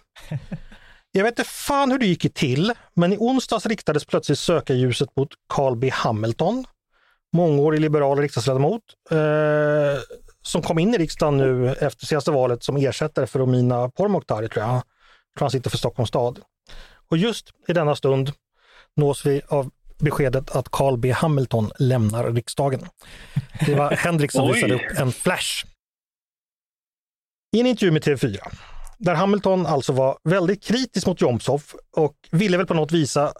[1.11, 5.29] Jag vet inte fan hur det gick till, men i onsdags riktades plötsligt sökarljuset mot
[5.49, 6.65] Carl B Hamilton,
[7.35, 10.01] mångårig liberal riksdagsledamot eh,
[10.41, 14.65] som kom in i riksdagen nu efter senaste valet som ersättare för Romina Pourmokhtari, tror
[14.65, 14.75] jag.
[14.75, 14.83] Jag
[15.37, 16.39] tror han sitter för Stockholms stad.
[17.11, 18.31] Och just i denna stund
[18.95, 22.81] nås vi av beskedet att Carl B Hamilton lämnar riksdagen.
[23.65, 25.65] Det var Henrik som visade upp en flash.
[27.55, 28.39] I en intervju med TV4
[28.97, 33.33] där Hamilton alltså var väldigt kritisk mot Jomshof och ville väl på något visa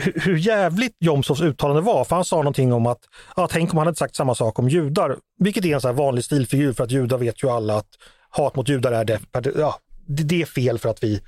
[0.00, 2.04] hur jävligt Jomshofs uttalande var.
[2.04, 3.00] För han sa någonting om att,
[3.36, 5.16] ja, tänk om han hade sagt samma sak om judar.
[5.38, 7.88] Vilket är en så vanlig stilfigur för att judar vet ju alla att
[8.30, 9.20] hat mot judar är det,
[9.56, 11.20] ja, det är fel för att, vi,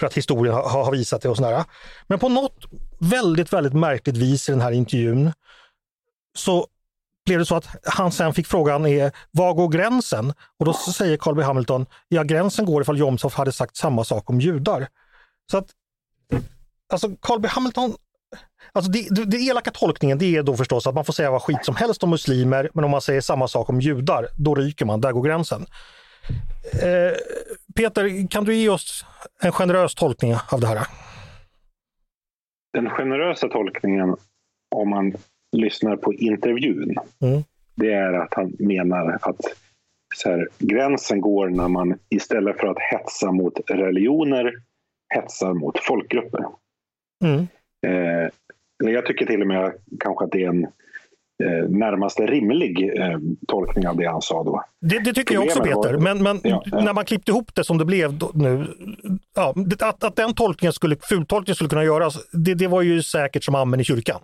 [0.00, 1.28] för att historien har, har visat det.
[1.28, 1.64] och sådär.
[2.06, 2.64] Men på något
[2.98, 5.32] väldigt, väldigt märkligt vis i den här intervjun
[6.36, 6.66] så
[7.26, 10.32] blev det så att han sen fick frågan är, var går gränsen?
[10.58, 14.30] Och då säger Carl B Hamilton, ja gränsen går ifall Jomshof hade sagt samma sak
[14.30, 14.88] om judar.
[15.50, 15.66] Så att
[16.92, 17.94] alltså Carl B Hamilton
[18.72, 21.64] Alltså det, det elaka tolkningen det är då förstås att man får säga vad skit
[21.64, 25.00] som helst om muslimer, men om man säger samma sak om judar, då ryker man,
[25.00, 25.66] där går gränsen.
[26.82, 27.16] Eh,
[27.76, 29.04] Peter, kan du ge oss
[29.42, 30.86] en generös tolkning av det här?
[32.72, 34.16] Den generösa tolkningen,
[34.76, 35.14] om man
[35.56, 37.42] lyssnar på intervjun, mm.
[37.74, 39.40] det är att han menar att
[40.24, 44.52] här, gränsen går när man istället för att hetsa mot religioner
[45.14, 46.44] hetsar mot folkgrupper.
[47.24, 47.46] Mm.
[47.86, 48.28] Eh,
[48.90, 50.64] jag tycker till och med kanske att det är en
[51.44, 54.64] eh, närmast rimlig eh, tolkning av det han sa då.
[54.80, 55.98] Det, det tycker jag också Peter, var...
[55.98, 56.80] men, men ja, ja.
[56.80, 58.66] när man klippte ihop det som det blev då, nu,
[59.36, 63.44] ja, att, att den tolkningen skulle, fultolkningen skulle kunna göras, det, det var ju säkert
[63.44, 64.20] som amen i kyrkan.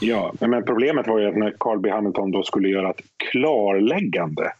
[0.00, 4.52] Ja, men problemet var ju att när Carl B Hamilton då skulle göra ett klarläggande,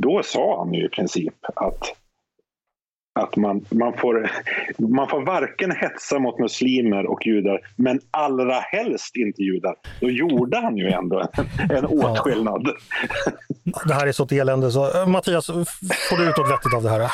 [0.00, 1.96] då sa han ju i princip att
[3.20, 4.30] att man, man, får,
[4.78, 9.74] man får varken hetsa mot muslimer och judar, men allra helst inte judar.
[10.00, 11.26] Då gjorde han ju ändå en,
[11.76, 12.68] en åtskillnad.
[13.86, 14.70] Det här är så ett elände.
[14.70, 15.46] Så, Mattias,
[16.10, 17.10] får du ut något vettigt av det här?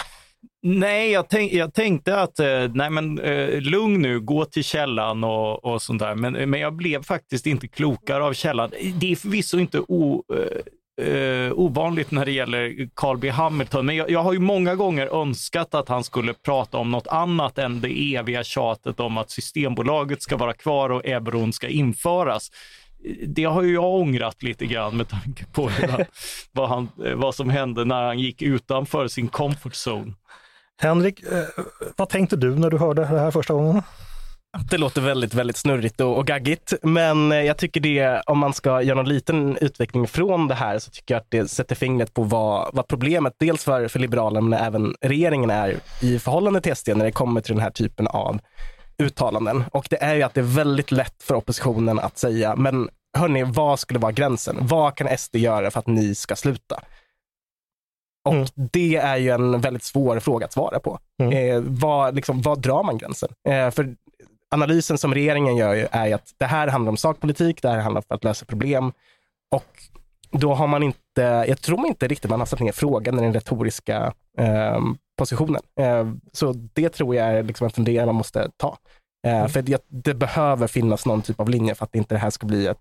[0.62, 5.24] Nej, jag, tänk, jag tänkte att, eh, nej men eh, lugn nu, gå till källan
[5.24, 6.14] och, och sånt där.
[6.14, 8.70] Men, men jag blev faktiskt inte klokare av källan.
[9.00, 10.24] Det är förvisso inte o,
[11.00, 15.22] eh, ovanligt när det gäller Carl B Hamilton, men jag, jag, har ju många gånger
[15.22, 20.22] önskat att han skulle prata om något annat än det eviga tjatet om att Systembolaget
[20.22, 22.50] ska vara kvar och euron ska införas.
[23.26, 26.04] Det har ju jag ångrat lite grann med tanke på han,
[26.52, 30.12] vad, han, eh, vad som hände när han gick utanför sin comfort zone.
[30.82, 31.64] Henrik, eh,
[31.96, 33.82] vad tänkte du när du hörde det här första gången?
[34.70, 38.82] Det låter väldigt, väldigt snurrigt och, och gaggigt, men jag tycker det, om man ska
[38.82, 42.22] göra någon liten utveckling från det här, så tycker jag att det sätter fingret på
[42.22, 46.88] vad, vad problemet, dels för, för Liberalerna, men även regeringen är i förhållande till SD
[46.88, 48.40] när det kommer till den här typen av
[48.98, 49.64] uttalanden.
[49.72, 53.42] Och det är ju att det är väldigt lätt för oppositionen att säga, men hörni,
[53.42, 54.56] vad skulle vara gränsen?
[54.60, 56.82] Vad kan SD göra för att ni ska sluta?
[58.24, 58.46] Och mm.
[58.54, 60.98] det är ju en väldigt svår fråga att svara på.
[61.22, 61.32] Mm.
[61.32, 63.28] Eh, vad, liksom, vad drar man gränsen?
[63.48, 63.94] Eh, för
[64.50, 68.14] analysen som regeringen gör är att det här handlar om sakpolitik, det här handlar om
[68.16, 68.92] att lösa problem.
[69.50, 69.82] Och
[70.30, 73.34] då har man inte, jag tror inte riktigt man har satt ner frågan i den
[73.34, 74.80] retoriska eh,
[75.18, 75.62] positionen.
[75.80, 78.68] Eh, så det tror jag är liksom en fundering man måste ta.
[79.26, 79.48] Eh, Mm.
[79.48, 82.46] För det, det behöver finnas någon typ av linje för att inte det här ska
[82.46, 82.78] bli ett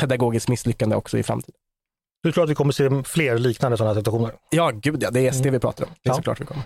[0.00, 1.54] pedagogiskt misslyckande också i framtiden.
[2.22, 4.32] Du tror att vi kommer se fler liknande sådana situationer?
[4.50, 5.90] Ja, gud ja, det är SD vi pratar om.
[6.02, 6.14] Det är Ja.
[6.16, 6.62] såklart vi kommer.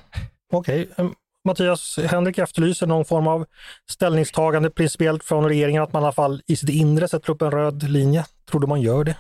[0.53, 0.89] Okej.
[0.97, 3.47] Em, Mattias, Henrik efterlyser någon form av
[3.91, 7.51] ställningstagande principiellt från regeringen, att man i alla fall i sitt inre sätter upp en
[7.51, 8.25] röd linje.
[8.51, 9.17] Tror du man gör det?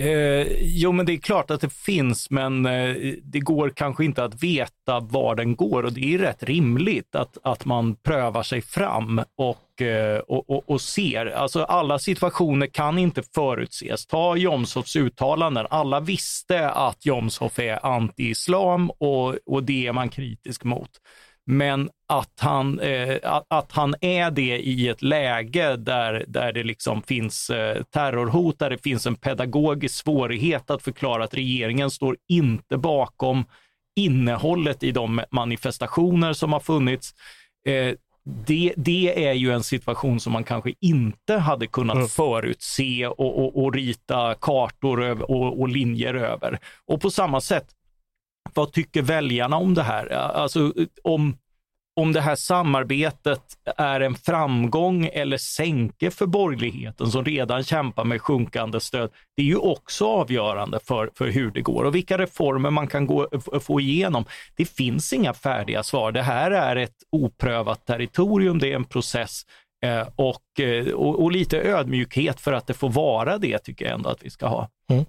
[0.00, 4.24] Eh, jo, men det är klart att det finns, men eh, det går kanske inte
[4.24, 8.62] att veta var den går och det är rätt rimligt att, att man prövar sig
[8.62, 11.26] fram och, eh, och, och, och ser.
[11.26, 14.06] Alltså alla situationer kan inte förutses.
[14.06, 15.66] Ta Jomshofs uttalanden.
[15.70, 20.90] Alla visste att Jomshof är anti-islam och, och det är man kritisk mot.
[21.46, 26.62] Men att han, eh, att, att han är det i ett läge där, där det
[26.62, 32.16] liksom finns eh, terrorhot, där det finns en pedagogisk svårighet att förklara att regeringen står
[32.28, 33.44] inte bakom
[33.96, 37.14] innehållet i de manifestationer som har funnits.
[37.68, 37.94] Eh,
[38.46, 42.08] det, det är ju en situation som man kanske inte hade kunnat Mm.
[42.08, 46.58] förutse och, och, och rita kartor över, och, och linjer över.
[46.86, 47.66] Och på samma sätt,
[48.56, 50.12] vad tycker väljarna om det här?
[50.12, 50.72] Alltså
[51.04, 51.36] om,
[52.00, 53.42] om det här samarbetet
[53.76, 59.10] är en framgång eller sänke för borgerligheten som redan kämpar med sjunkande stöd.
[59.36, 63.06] Det är ju också avgörande för, för hur det går och vilka reformer man kan
[63.06, 63.28] gå,
[63.60, 64.24] få igenom.
[64.56, 66.12] Det finns inga färdiga svar.
[66.12, 69.42] Det här är ett oprövat territorium, det är en process
[69.84, 73.94] eh, och, eh, och, och lite ödmjukhet för att det får vara det tycker jag
[73.94, 74.68] ändå att vi ska ha.
[74.90, 75.04] Mm.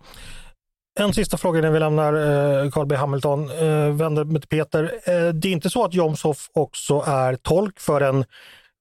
[1.00, 4.84] En sista fråga innan vi lämnar eh, Carl B Hamilton, eh, vänder mig till Peter.
[4.84, 8.26] Eh, det är inte så att Jomshof också är tolk för en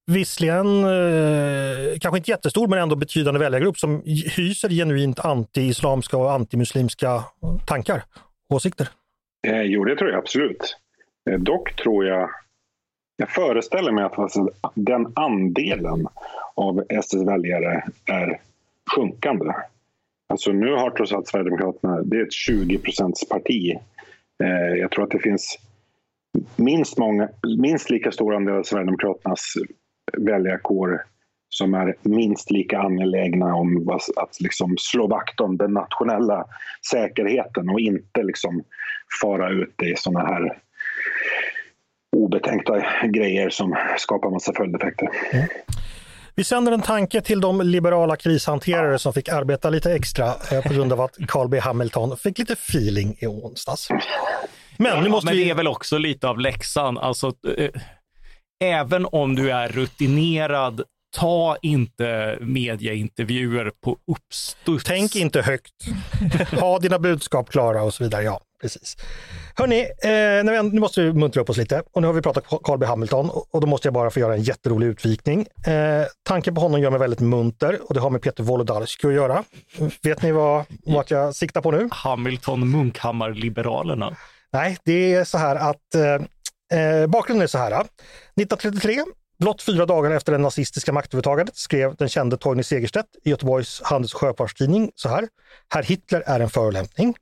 [0.06, 4.02] visserligen eh, kanske inte jättestor men ändå betydande väljargrupp som
[4.36, 7.24] hyser genuint anti-islamska och antimuslimska
[7.66, 8.02] tankar,
[8.48, 8.88] och åsikter?
[9.46, 10.76] Eh, jo, det tror jag absolut.
[11.30, 12.30] Eh, dock tror jag,
[13.16, 16.08] jag föreställer mig att alltså den andelen
[16.54, 18.40] av SDs väljare är
[18.96, 19.52] sjunkande.
[20.30, 22.78] Alltså nu har trots allt Sverigedemokraterna, det är ett 20
[23.30, 23.76] parti.
[24.42, 25.58] Eh, jag tror att det finns
[26.56, 29.54] minst, många, minst lika stor andel av Sverigedemokraternas
[30.18, 31.02] väljarkår
[31.48, 36.44] som är minst lika angelägna om att liksom slå vakt om den nationella
[36.90, 38.64] säkerheten och inte liksom
[39.22, 40.58] fara ut i såna här
[42.16, 45.08] obetänkta grejer som skapar massa följdeffekter.
[45.32, 45.46] Mm.
[46.34, 50.74] Vi sänder en tanke till de liberala krishanterare som fick arbeta lite extra eh, på
[50.74, 53.88] grund av att Carl B Hamilton fick lite feeling i onsdags.
[54.76, 55.44] Men nu måste Men vi...
[55.44, 56.98] det är väl också lite av läxan.
[56.98, 57.70] Alltså, eh,
[58.64, 60.82] även om du är rutinerad,
[61.16, 64.84] ta inte medieintervjuer på uppstuds.
[64.84, 65.74] Tänk inte högt.
[66.60, 68.22] Ha dina budskap klara och så vidare.
[68.22, 68.96] Ja, precis.
[69.56, 72.78] Hörni, eh, nu måste vi muntra upp oss lite och nu har vi pratat Carl
[72.78, 75.46] B Hamilton och, då måste jag bara få göra en jätterolig utvikning.
[75.66, 79.12] Eh, tanken på honom gör mig väldigt munter och det har med Peter Wolodarski att
[79.12, 79.44] göra.
[80.02, 81.88] Vet ni vad, vad jag siktar på nu?
[81.90, 84.16] Hamilton Munkhammar Liberalerna.
[84.52, 87.72] Nej, det är så här att eh, eh, bakgrunden är så här.
[87.72, 89.04] 1933,
[89.38, 94.14] blott fyra dagar efter det nazistiska maktövertagandet, skrev den kände Torgny Segerstedt i Göteborgs Handels
[94.14, 95.28] och Sjöfartstidning så här.
[95.74, 97.14] Herr Hitler är en förolämpning.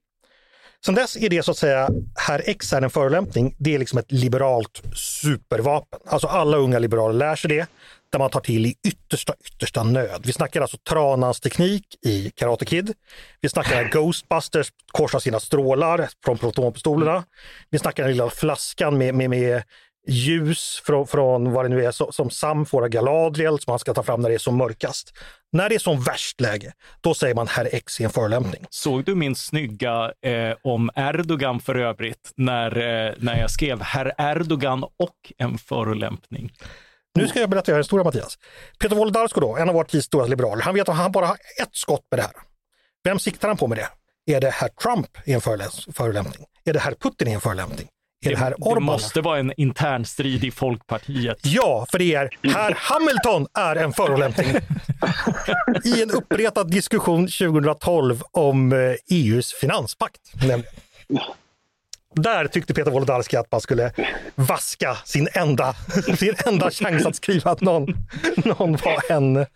[0.85, 3.99] Sen dess är det så att säga, herr X är en förolämpning, det är liksom
[3.99, 6.01] ett liberalt supervapen.
[6.07, 7.67] Alltså alla unga liberaler lär sig det,
[8.11, 10.23] där man tar till i yttersta, yttersta nöd.
[10.25, 12.93] Vi snackar alltså Tranans teknik i Karate Kid.
[13.41, 17.25] Vi snackar när Ghostbusters korsar sina strålar från protonpistolerna.
[17.71, 19.63] Vi snackar den lilla flaskan med, med, med
[20.09, 23.79] ljus från, från vad det nu är som, som Sam får av Galadriel som han
[23.79, 25.13] ska ta fram när det är som mörkast.
[25.53, 28.67] När det är som värst läge, då säger man herr X är en förolämpning.
[28.71, 34.15] Såg du min snygga eh, om Erdogan för övrigt, när, eh, när jag skrev herr
[34.19, 36.53] Erdogan och en förolämpning?
[37.15, 38.39] Nu ska jag berätta en historia Mattias.
[38.79, 41.37] Peter Wolodarski då, en av vår tids stora liberaler, han vet att han bara har
[41.63, 42.33] ett skott med det här.
[43.05, 43.89] Vem siktar han på med det?
[44.35, 46.47] Är det herr Trump i en förolämpning?
[46.65, 47.89] Är det herr Putin i en förolämpning?
[48.27, 48.83] Är det, det Orban?
[48.83, 51.39] måste vara en intern strid i Folkpartiet.
[51.43, 54.47] Ja, för det är herr Hamilton är en förolämpning.
[55.85, 60.21] I en uppretad diskussion 2012 om eh, EUs finanspakt.
[60.35, 60.65] nämligen.
[62.15, 63.93] Där tyckte Peter Wolodarski att man skulle
[64.35, 65.75] vaska sin enda,
[66.19, 67.87] sin enda chans att skriva att någon,
[68.45, 69.37] någon var en...
[69.37, 69.47] Eh,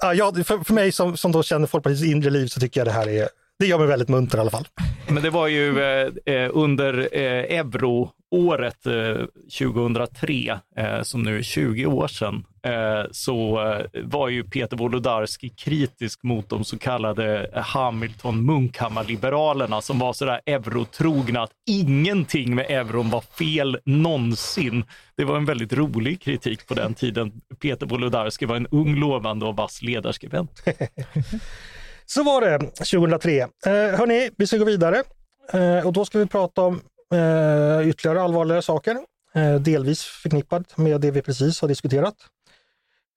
[0.00, 2.92] ja, för, för mig som, som då känner Folkpartiets inre liv så tycker jag det
[2.92, 4.66] här är det gör mig väldigt munter i alla fall.
[5.08, 9.16] Men det var ju eh, eh, under eh, euroåret eh,
[9.58, 15.48] 2003, eh, som nu är 20 år sedan, eh, så eh, var ju Peter Wolodarski
[15.48, 23.20] kritisk mot de så kallade Hamilton-Munkhammar-liberalerna som var sådär eurotrogna att ingenting med euron var
[23.20, 24.84] fel någonsin.
[25.16, 27.32] Det var en väldigt rolig kritik på den tiden.
[27.60, 30.62] Peter Wolodarski var en ung, lovande och vass ledarskribent.
[32.06, 33.40] Så var det 2003.
[33.40, 35.02] Eh, hörni, vi ska gå vidare
[35.52, 36.80] eh, och då ska vi prata om
[37.12, 38.98] eh, ytterligare allvarligare saker,
[39.34, 42.14] eh, delvis förknippat med det vi precis har diskuterat.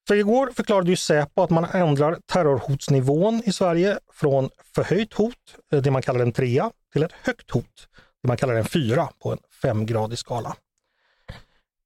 [0.08, 5.34] För igår förklarade ju Säpo att man ändrar terrorhotsnivån i Sverige från förhöjt hot,
[5.72, 7.88] eh, det man kallar en trea, till ett högt hot,
[8.22, 10.56] det man kallar en fyra på en femgradig skala.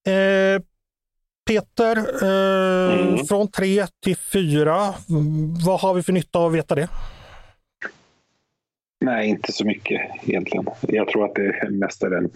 [0.06, 0.62] Eh,
[1.46, 3.24] Peter, eh, Mm.
[3.24, 6.88] från tre till fyra, mm, vad har vi för nytta av att veta det?
[9.00, 10.66] Nej, inte så mycket egentligen.
[10.80, 12.30] Jag tror att det mest är en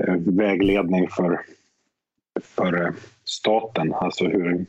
[0.00, 1.40] eh, vägledning för,
[2.42, 2.92] för eh,
[3.24, 4.66] staten, alltså hur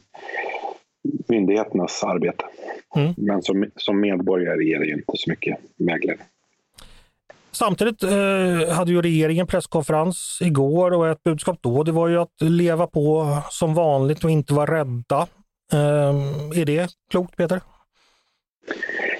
[1.27, 2.45] myndigheternas arbete.
[2.95, 3.13] Mm.
[3.17, 6.27] Men som, som medborgare ger det ju inte så mycket vägledning.
[7.51, 12.41] Samtidigt eh, hade ju regeringen presskonferens igår och ett budskap då det var ju att
[12.41, 15.27] leva på som vanligt och inte vara rädda.
[15.73, 17.61] Eh, är det klokt Peter?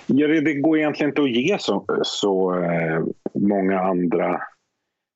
[0.05, 4.41] Ja, det, det går egentligen inte att ge så, så eh, många andra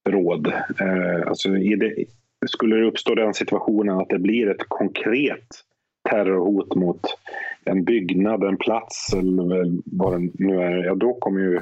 [0.09, 0.47] råd.
[0.79, 2.05] Eh, alltså, det,
[2.47, 5.47] skulle det uppstå den situationen att det blir ett konkret
[6.09, 7.01] terrorhot mot
[7.63, 11.61] en byggnad, en plats eller vad det nu är, ja, då kommer ju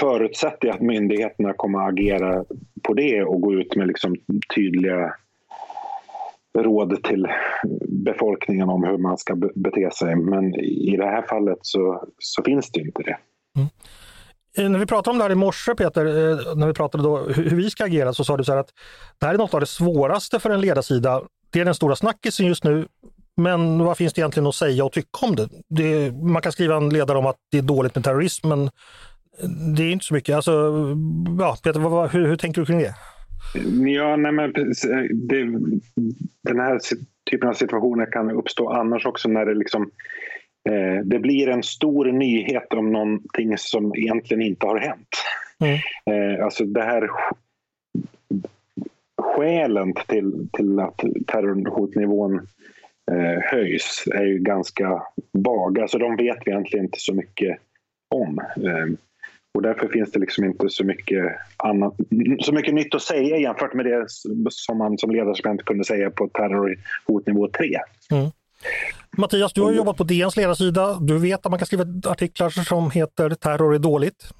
[0.00, 2.44] förutsätter jag att myndigheterna kommer att agera
[2.82, 4.16] på det och gå ut med liksom
[4.54, 5.14] tydliga
[6.58, 7.26] råd till
[7.88, 10.16] befolkningen om hur man ska bete sig.
[10.16, 13.16] Men i det här fallet så, så finns det inte det.
[13.56, 13.68] Mm.
[14.58, 17.18] Eh, när vi pratade om det här i morse Peter, eh, när vi pratade då
[17.18, 18.72] hur hur vi ska agera så sa du så här att
[19.18, 21.22] det här är något av det svåraste för en ledarsida.
[21.50, 22.86] Det är den stora snackisen just nu.
[23.36, 25.48] Men vad finns det egentligen att säga och tycka om det?
[25.68, 28.70] det man kan skriva en ledare om att det är dåligt med terrorism men
[29.76, 30.36] det är inte så mycket.
[30.36, 30.52] Alltså,
[31.38, 32.94] ja, Peter, vad, hur, hur tänker du kring det?
[33.92, 35.44] Ja, nej men precis, det,
[36.42, 36.80] den här
[37.30, 39.90] typen av situationer kan uppstå annars också när det liksom
[40.68, 45.08] eh, det blir en stor nyhet om någonting som egentligen inte har hänt.
[45.60, 45.78] Mm.
[46.10, 47.10] Eh, alltså det här
[49.22, 52.34] skälen till, till att terrorhotnivån
[53.12, 55.82] eh, höjs är ju ganska vaga.
[55.82, 57.58] Alltså de vet vi egentligen inte så mycket
[58.08, 58.38] om.
[58.38, 58.86] Eh,
[59.58, 61.24] och därför finns det liksom inte så mycket,
[61.56, 61.94] annat,
[62.40, 64.06] så mycket nytt att säga jämfört med det
[64.50, 67.64] som man som ledarskribent kunde säga på terrorhotnivå 3.
[69.16, 70.98] Mattias, du har jobbat på DNs ledarsida.
[71.00, 74.30] Du vet att man kan skriva artiklar som heter Terror är dåligt.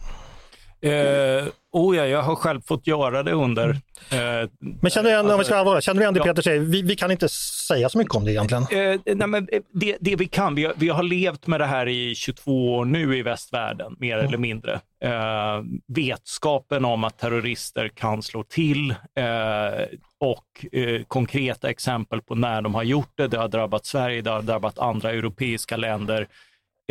[0.80, 3.68] Eh, oh ja, jag har själv fått göra det under.
[3.70, 6.24] Eh, Men känner du igen, om vi ska vara känner du igen det Ja.
[6.24, 6.60] Peter säger?
[6.60, 7.28] Vi, vi kan inte
[7.68, 8.62] säga så mycket om det egentligen.
[8.62, 11.66] Eh, nej, men eh, det, det vi kan, vi har, vi har levt med det
[11.66, 14.80] här i 22 år nu i västvärlden, mer eller mindre.
[15.04, 19.84] Eh, vetskapen om att terrorister kan slå till eh,
[20.20, 23.28] och eh, konkreta exempel på när de har gjort det.
[23.28, 26.26] Det har drabbat Sverige, det har drabbat andra europeiska länder.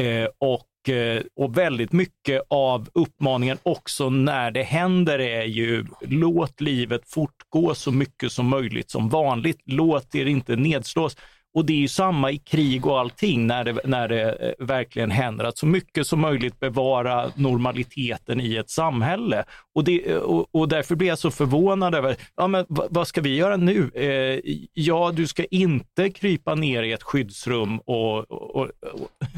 [0.02, 5.86] Eh, och, eh, Eh, och väldigt mycket av uppmaningen också när det händer är ju
[6.02, 9.62] låt livet fortgå så mycket som möjligt som vanligt.
[9.65, 11.17] Låt er inte nedslås.
[11.58, 15.12] Och det är ju samma i krig och allting när det, när det eh, verkligen
[15.12, 19.43] händer, att så mycket som möjligt bevara normaliteten i ett samhälle.
[19.76, 23.36] Och, det, och, och därför blir jag så förvånad över, ja, men vad, ska vi
[23.36, 23.91] göra nu?
[23.96, 28.70] Eh, ja, du ska inte krypa ner i ett skyddsrum och, och, och,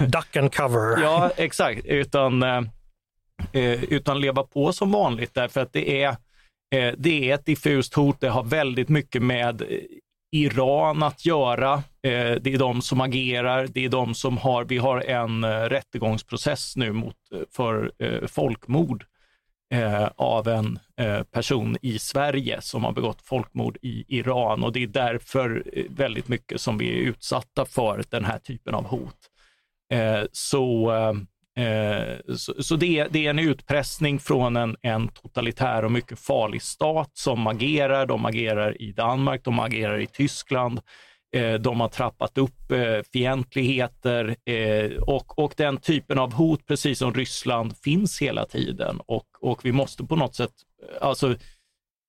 [0.08, 1.02] Duck and cover.
[1.02, 1.86] Ja, exakt.
[1.86, 2.62] Utan, eh,
[3.52, 6.10] eh, utan leva på som vanligt därför att det är,
[6.76, 8.22] eh, det är ett diffust hot.
[8.22, 9.68] Det har väldigt mycket med eh,
[10.32, 11.74] Iran att göra.
[11.74, 13.68] Eh, det är de som agerar.
[13.68, 18.28] Det är de som har, vi har en eh, rättegångsprocess nu mot, eh, för eh,
[18.28, 19.06] folkmord
[19.74, 24.84] eh, av en eh, person i Sverige som har begått folkmord i Iran och det
[24.84, 29.18] är därför eh, väldigt mycket som vi är utsatta för den här typen av hot.
[29.94, 31.14] Eh, så eh,
[31.60, 36.20] Eh, så, så det, är- det är en utpressning från en, en totalitär och mycket
[36.20, 38.06] farlig stat som agerar.
[38.06, 40.80] De agerar i Danmark, de agerar i Tyskland.
[41.36, 44.36] Eh, de har trappat upp eh, fientligheter
[45.08, 49.00] och, och den typen av hot, precis som Ryssland, finns hela tiden.
[49.06, 50.52] Och, och vi måste på något sätt,
[51.02, 51.36] alltså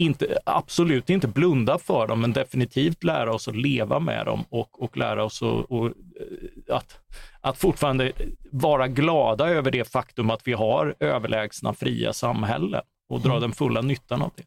[0.01, 4.83] inte, absolut inte blunda för dem, men definitivt lära oss att leva med dem och,
[4.83, 6.99] och lära oss att, och, eh, att,
[7.41, 8.13] att fortfarande
[8.51, 13.83] vara glada över det faktum att vi har överlägsna fria samhällen och dra den fulla
[13.83, 14.43] nyttan av det.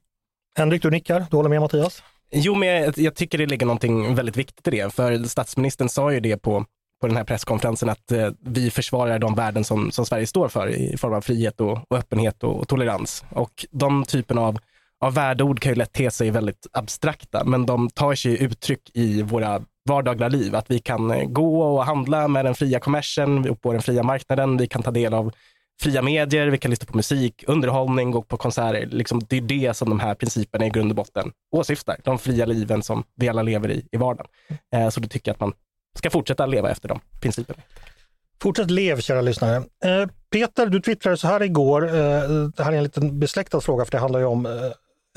[0.56, 1.26] Henrik, du nickar.
[1.32, 2.04] Du håller med Mattias?
[2.32, 6.14] Jo, men jag, jag tycker det ligger någonting väldigt viktigt i det, för statsministern sa
[6.14, 6.66] ju det på
[7.04, 10.68] på den här presskonferensen att eh, vi försvarar de värden som, som Sverige står för
[10.70, 13.26] i form av frihet och, och öppenhet och, och, tolerans.
[13.30, 14.60] Och de typen av,
[15.04, 19.22] av värdeord kan ju lätt te sig väldigt abstrakta, men de tar sig uttryck i
[19.22, 20.56] våra vardagliga liv.
[20.56, 24.58] Att vi kan eh, gå och handla med den fria kommersen på den fria marknaden.
[24.58, 25.32] Vi kan ta del av
[25.82, 28.86] fria medier, vi kan lyssna på musik, underhållning, gå på konserter.
[28.86, 31.98] Liksom, det är det som de här principerna i grund och botten åsyftar.
[32.04, 34.32] De fria liven som vi alla lever i i vardagen.
[34.76, 35.54] Eh, så då tycker jag att man
[35.98, 37.60] ska fortsätta leva efter de principerna.
[38.42, 39.56] Fortsätt lev, kära lyssnare.
[39.56, 41.88] Eh, Peter, du twittrade så här igår.
[41.88, 44.52] Eh, det här är en liten besläktad fråga, för det handlar ju om eh,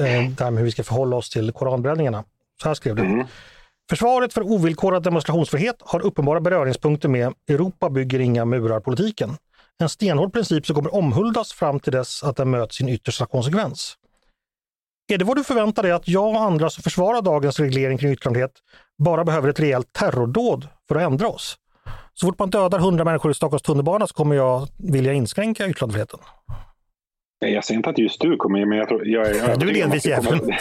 [0.01, 2.25] eh, det här med hur vi ska förhålla oss till koranbränningarna.
[2.63, 3.03] Så här skrev du.
[3.03, 3.27] Mm.
[3.91, 9.37] Försvaret för ovillkorad demonstrationsfrihet har uppenbara beröringspunkter med Europa bygger inga murar-politiken.
[9.79, 13.97] En stenhård princip som kommer omhuldas fram till dess att den möter sin yttersta konsekvens.
[15.13, 18.13] Är det vad du förväntar dig att jag och andra som försvarar dagens reglering kring
[18.13, 18.53] yttrandefrihet
[18.99, 21.57] bara behöver ett rejält terrordåd för att ändra oss?
[22.15, 26.21] Så fort man dödar 100 människor i Stockholms tunnelbana så kommer jag vilja inskränka yttrandefriheten.
[27.39, 29.09] Jag säger inte att just du kommer, men jag tror...
[29.09, 30.53] Jag, jag du är delvis jäveln.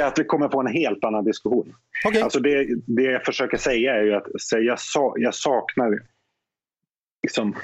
[0.02, 1.74] att vi kommer få en helt annan diskussion.
[2.08, 2.22] Okay.
[2.22, 4.78] Alltså det, det jag försöker säga är ju att så jag,
[5.16, 5.98] jag saknar
[7.22, 7.56] liksom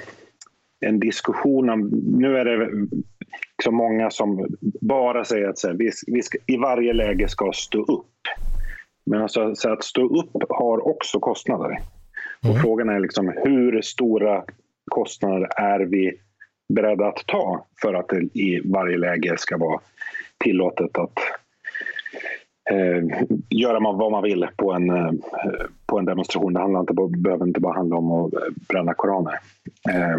[0.80, 1.88] en diskussion om...
[2.18, 2.70] Nu är det
[3.58, 4.46] liksom många som
[4.80, 8.06] bara säger att här, vi, vi ska, i varje läge ska stå upp.
[9.04, 11.66] Men alltså, så att stå upp har också kostnader.
[11.70, 12.56] Mm.
[12.56, 14.44] Och frågan är liksom, hur stora
[14.90, 16.20] kostnader är vi
[16.74, 19.80] beredda att ta för att det i varje läge ska vara
[20.44, 21.18] tillåtet att
[22.70, 25.10] eh, göra vad man vill på en, eh,
[25.86, 26.52] på en demonstration.
[26.52, 28.32] Det handlar inte, behöver inte bara handla om att
[28.68, 29.32] bränna koraner.
[29.90, 30.18] Eh,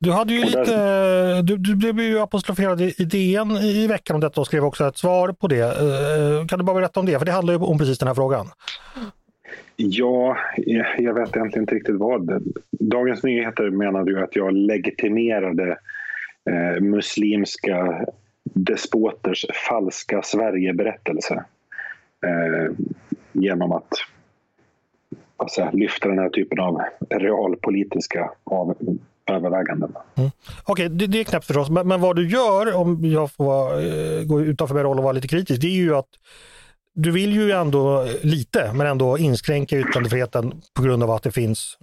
[0.00, 4.40] du, hade ju lite, du, du blev ju apostroferad i DN i veckan om detta
[4.40, 5.62] och skrev också ett svar på det.
[5.62, 7.18] Eh, kan du bara berätta om det?
[7.18, 8.46] För det handlar ju om precis den här frågan.
[9.76, 12.42] Ja, eh, jag vet egentligen inte riktigt vad.
[12.70, 15.78] Dagens Nyheter menade ju att jag legitimerade
[16.50, 18.06] eh, muslimska
[18.44, 21.44] despoters falska Sverigeberättelse
[22.26, 22.74] eh,
[23.32, 23.88] genom att
[25.36, 28.76] alltså, lyfta den här typen av realpolitiska av,
[29.26, 29.92] överväganden.
[30.14, 30.30] Mm.
[30.64, 33.78] Okej, okay, det, det, är knäppt förstås, men, men vad du gör, om jag får
[33.78, 36.10] eh, gå utanför min roll och vara lite kritisk, det är ju att
[36.94, 41.78] du vill ju ändå lite, men ändå inskränka yttrandefriheten på grund av att det finns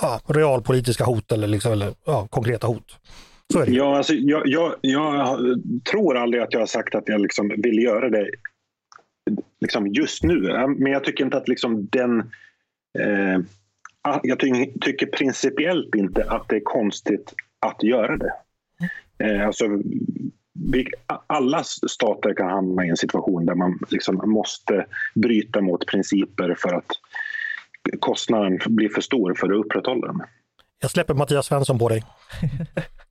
[0.00, 2.98] ja, realpolitiska hot eller, liksom, eller ja, konkreta hot.
[3.52, 3.72] Så är det.
[3.72, 5.38] Ja, alltså, jag, jag, jag,
[5.90, 8.30] tror aldrig att jag har sagt att jag liksom vill göra det
[9.60, 10.40] liksom just nu.
[10.78, 12.18] Men jag tycker inte att liksom den
[12.98, 13.40] eh,
[14.22, 14.38] jag
[14.80, 17.34] tycker principiellt inte att det är konstigt
[17.66, 18.32] att göra det.
[19.18, 19.64] Eh, alltså,
[21.26, 26.74] alla stater kan hamna i en situation där man liksom måste bryta mot principer för
[26.74, 26.90] att
[28.00, 30.22] kostnaden blir för stor för att upprätthålla dem.
[30.80, 32.04] Jag släpper Mattias Svensson på dig.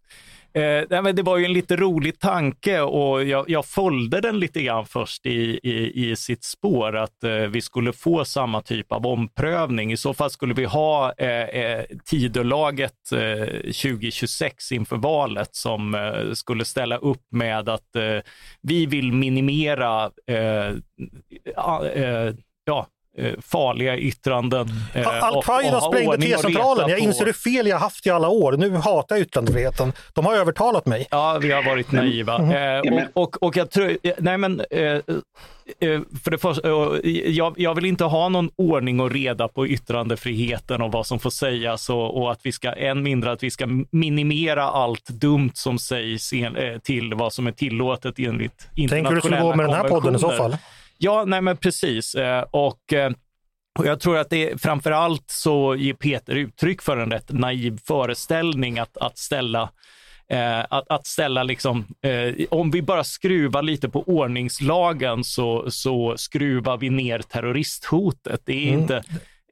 [0.54, 4.86] Eh, det var ju en lite rolig tanke och jag, jag följde den lite grann
[4.86, 9.92] först i, i, i sitt spår, att eh, vi skulle få samma typ av omprövning.
[9.92, 16.34] I så fall skulle vi ha eh, eh Tidölaget eh, 2026 inför valet som eh,
[16.34, 18.20] skulle ställa upp med att eh,
[18.62, 20.76] vi vill minimera eh,
[21.56, 22.34] ja, eh,
[23.42, 24.68] farliga yttranden.
[24.94, 26.90] Eh, Al-Qaida sprängde T-centralen.
[26.90, 28.54] Jag inser hur fel jag haft i alla år.
[28.54, 29.94] Nu hatar jag yttrandefriheten.
[30.14, 31.08] De har övertalat mig.
[31.12, 32.38] Ja, vi har varit naiva.
[32.38, 32.98] Mm.
[32.98, 35.02] Eh, och, och, och, jag tror, eh, nej men, eh, eh,
[36.24, 36.70] för det första,
[37.30, 41.30] jag, jag, vill inte ha någon ordning och reda på yttrandefriheten och vad som får
[41.30, 45.80] sägas och, och, att vi ska, än mindre att vi ska minimera allt dumt som
[45.80, 49.76] sägs en, till vad som är tillåtet enligt internationella Tänker du skulle gå med den
[49.76, 50.58] här podden i så fall?
[51.04, 52.16] Ja, nej men precis.
[52.16, 53.12] Eh, och eh,
[53.80, 57.80] och jag tror att det framför allt så ger Peter uttryck för en rätt naiv
[57.88, 59.70] föreställning att, att ställa
[60.30, 66.18] eh, att, att, ställa liksom, eh, om vi bara skruvar lite på ordningslagen så, så
[66.18, 68.42] skruvar vi ner terroristhotet.
[68.46, 68.82] Det är mm.
[68.82, 69.04] inte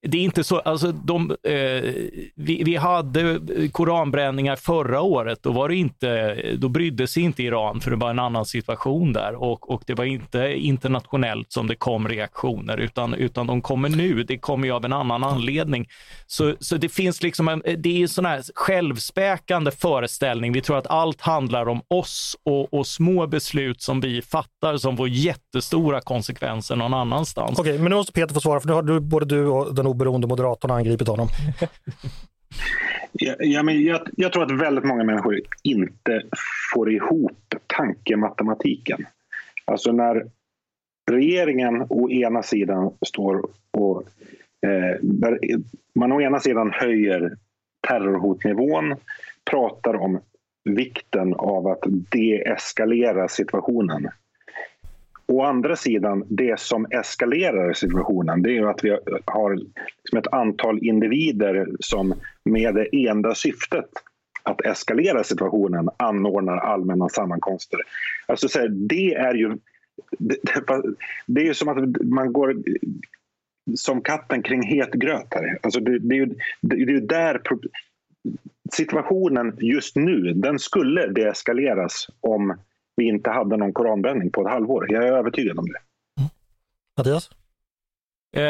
[0.01, 1.93] det är inte så, alltså de, eh,
[2.35, 3.39] vi, vi, hade
[3.71, 8.09] koranbränningar förra året, då, var det inte, då brydde sig inte Iran för det var
[8.09, 13.13] en annan situation där och, och det var inte internationellt som det kom reaktioner utan,
[13.13, 15.87] utan de kommer nu, det kommer ju av en annan anledning.
[16.27, 20.53] Så, så det finns liksom en, det är en sån här självspäkande föreställning.
[20.53, 24.97] Vi tror att allt handlar om oss och, och små beslut som vi fattar som
[24.97, 27.59] får jättestora konsekvenser någon annanstans.
[27.59, 29.88] Okej, men nu måste Peter få svara för nu har du, både du och den
[29.89, 31.27] oberoende moderatorn angripit honom.
[33.11, 36.23] Ja, ja, men jag, jag, tror att väldigt många människor inte
[36.73, 39.05] får ihop tankematematiken.
[39.65, 40.25] Alltså när
[41.11, 44.03] regeringen å ena sidan står och
[44.67, 45.39] eh, där
[45.95, 47.37] man å ena sidan höjer
[47.87, 48.95] terrorhotnivån,
[49.51, 50.19] pratar om
[50.63, 54.07] vikten av att deeskalera situationen.
[55.29, 60.79] Å andra sidan, det som eskalerar situationen det är att vi har liksom ett antal
[60.83, 62.13] individer som
[62.45, 63.89] med det enda syftet
[64.43, 67.79] att eskalera situationen anordnar allmänna sammankomster.
[68.27, 69.57] Alltså, så här, det är ju
[70.17, 70.37] det,
[71.25, 72.55] det, är ju som att man går
[73.75, 75.59] som katten kring het gröt här.
[75.61, 77.41] Alltså det, det, är ju, det är ju där
[78.73, 82.57] situationen just nu, den skulle deeskaleras om
[82.99, 84.91] vi inte hade någon koranbränning på ett halvår.
[84.91, 85.79] Jag är övertygad om det.
[86.21, 86.29] Mm.
[86.97, 87.29] Mattias?
[88.35, 88.43] Eh,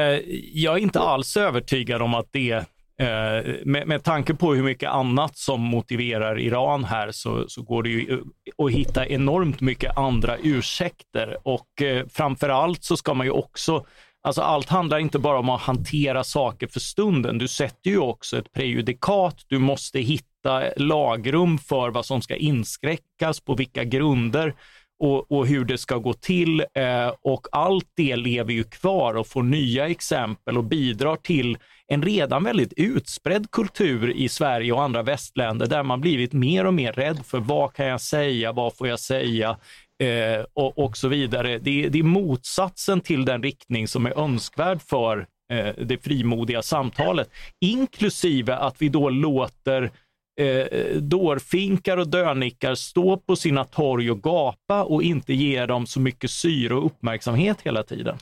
[0.54, 2.52] jag är inte alls övertygad om att det
[3.00, 7.84] eh, med, med tanke på hur mycket annat som motiverar Iran här så, så går
[7.84, 8.22] det ju
[8.58, 13.86] att hitta enormt mycket andra ursäkter och eh, framför allt så ska man ju också
[14.22, 17.38] Alltså allt handlar inte bara om att hantera saker för stunden.
[17.38, 19.44] Du sätter ju också ett prejudikat.
[19.48, 20.29] Du måste hitta
[20.76, 24.56] lagrum för vad som ska inskräckas, på vilka grunder
[25.00, 26.60] och, och hur det ska gå till.
[26.60, 32.04] Eh, och allt det lever ju kvar och får nya exempel och bidrar till en
[32.04, 36.94] redan väldigt utspridd kultur i Sverige och andra västländer där man blivit mer och mer
[36.94, 39.58] rädd för vad kan jag säga, vad får jag säga,
[40.04, 41.60] eh, och, och så vidare.
[41.60, 47.30] Det, det är motsatsen till den riktning som är önskvärd för eh, det frimodiga samtalet,
[47.62, 49.92] inklusive att vi då låter
[50.40, 56.00] eh, dårfinkar och dönickar stå på sina torg och gapa och inte ger dem så
[56.00, 58.18] mycket syre och uppmärksamhet hela tiden.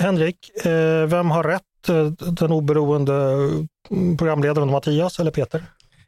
[0.00, 1.88] Henrik, eh, vem har rätt?
[1.88, 3.48] Eh, den oberoende
[4.18, 5.62] programledaren Mattias eller Peter?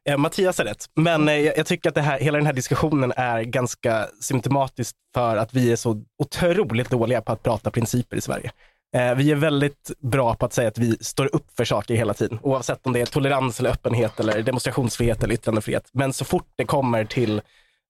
[0.09, 3.13] Eh, Mattias har rätt, men eh, jag tycker att det här, hela den här diskussionen
[3.17, 8.21] är ganska symptomatiskt för att vi är så otroligt dåliga på att prata principer i
[8.21, 8.51] Sverige.
[8.95, 12.15] Eh, vi är väldigt bra på att säga att vi står upp för saker hela
[12.15, 15.91] tiden, oavsett om det är tolerans eller öppenhet eller demonstrationsfrihet eller yttrandefrihet.
[15.93, 17.41] Men så fort det kommer till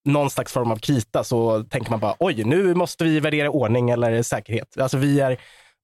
[0.05, 3.91] någon slags form av krita så tänker man bara oj, nu måste vi värdera ordning
[3.91, 4.79] eller säkerhet.
[4.79, 5.37] Alltså vi är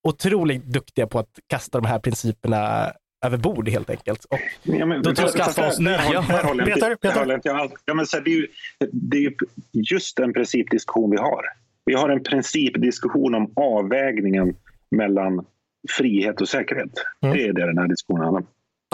[0.08, 2.92] otroligt duktiga på att kasta de här principerna
[3.26, 4.24] över bord helt enkelt.
[4.24, 5.98] Och ja, men, då tror skaffa oss nya.
[5.98, 7.40] Peter, Peter.
[7.84, 8.46] Ja, men, så det, är ju,
[8.92, 9.34] det är ju
[9.72, 11.44] just en principdiskussion vi har.
[11.84, 14.54] Vi har en principdiskussion om avvägningen
[14.90, 15.46] mellan
[15.98, 16.92] frihet och säkerhet.
[17.22, 17.36] Mm.
[17.36, 18.46] Det är det den här diskussionen handlar om.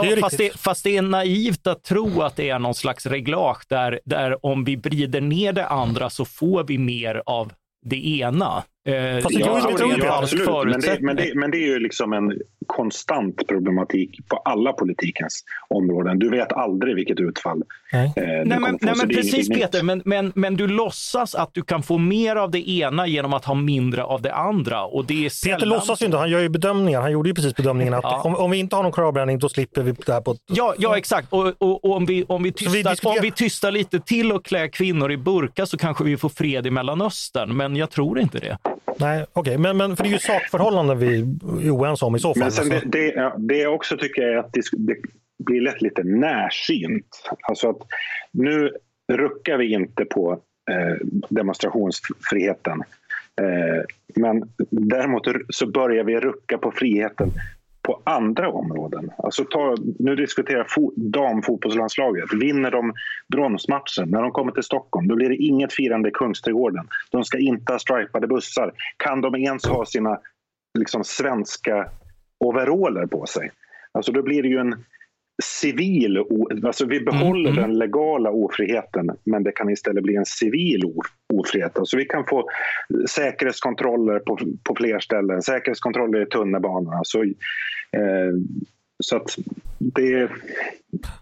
[0.02, 3.64] Ja, fast, det, fast, det, är naivt att tro att det är någon slags reglage
[3.68, 7.52] där, där om vi brider ner det andra så får vi mer av
[7.84, 8.64] det ena.
[8.86, 10.48] Eh, Fast det ja, tror inte ja, absolut.
[10.48, 12.32] Men det, men, det, men det är ju liksom en
[12.66, 16.18] konstant problematik på alla politikens områden.
[16.18, 17.62] Du vet aldrig vilket utfall
[17.92, 18.12] nej.
[18.16, 21.82] Eh, nej, men, nej, men precis Peter, men, men, men du låtsas att du kan
[21.82, 24.84] få mer av det ena genom att ha mindre av det andra.
[24.84, 25.58] Och det är sällan...
[25.58, 27.00] Peter låtsas ju inte, han gör ju bedömningar.
[27.00, 28.22] Han gjorde ju precis bedömningen att ja.
[28.24, 30.36] om, om, vi inte har någon koranbränning då slipper vi det här på.
[30.46, 31.32] Ja, ja exakt.
[31.32, 33.16] Och, och, och om, vi, om, vi tystar, vi diskuterar...
[33.16, 36.66] om vi tystar lite till och klär kvinnor i burka så kanske vi får fred
[36.66, 37.56] i Mellanöstern.
[37.56, 38.58] Men jag tror inte det.
[38.98, 39.58] Nej, okej, okay.
[39.58, 42.42] men, men för det är ju sakförhållanden vi är oense om i så fall.
[42.42, 42.88] Men sen alltså.
[42.88, 44.96] det, det, det också tycker jag är att det, det
[45.38, 47.30] blir lätt lite närsynt.
[47.48, 47.78] Alltså att
[48.32, 48.72] nu
[49.12, 50.32] ruckar vi inte på
[50.70, 52.82] eh, demonstrationsfriheten.
[53.40, 53.84] Eh,
[54.14, 57.32] men däremot så börjar vi rucka på friheten
[57.86, 59.10] på andra områden.
[59.18, 62.24] Alltså ta, nu diskuterar fo, damfotbollslandslaget.
[62.32, 62.92] Vinner de
[63.32, 66.88] bronsmatchen, när de kommer till Stockholm, då blir det inget firande i Kungsträdgården.
[67.10, 68.72] De ska inte ha stripade bussar.
[68.96, 70.18] Kan de ens ha sina
[70.78, 71.88] liksom, svenska
[72.44, 73.50] overaller på sig?
[73.92, 74.84] Alltså då blir det ju en
[75.42, 76.24] civil...
[76.64, 77.62] Alltså vi behåller mm.
[77.62, 80.82] den legala ofriheten men det kan istället bli en civil
[81.34, 81.78] ofrihet.
[81.78, 82.48] Alltså vi kan få
[83.08, 86.94] säkerhetskontroller på, på fler ställen, säkerhetskontroller i tunnelbanan.
[86.94, 87.24] Alltså,
[87.92, 88.32] eh,
[89.04, 89.36] så att
[89.78, 90.30] det,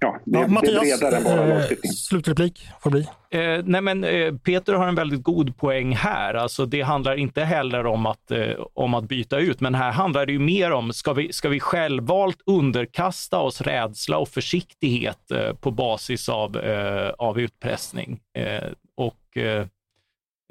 [0.00, 1.92] ja, det, ja, Mattias, det är bredare än bara eh, lagstiftning.
[1.92, 3.08] Slutreplik får bli.
[3.30, 6.34] Eh, nej men, eh, Peter har en väldigt god poäng här.
[6.34, 10.26] Alltså, det handlar inte heller om att, eh, om att byta ut, men här handlar
[10.26, 15.52] det ju mer om, ska vi, ska vi självvalt underkasta oss rädsla och försiktighet eh,
[15.54, 18.20] på basis av, eh, av utpressning?
[18.96, 19.38] och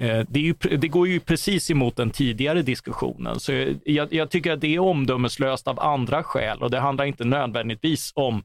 [0.04, 3.40] Eh, det, ju, det, går ju precis emot den tidigare diskussionen.
[3.40, 3.52] Så
[3.84, 8.12] jag, jag, tycker att det är omdömeslöst av andra skäl och det handlar inte nödvändigtvis
[8.14, 8.42] om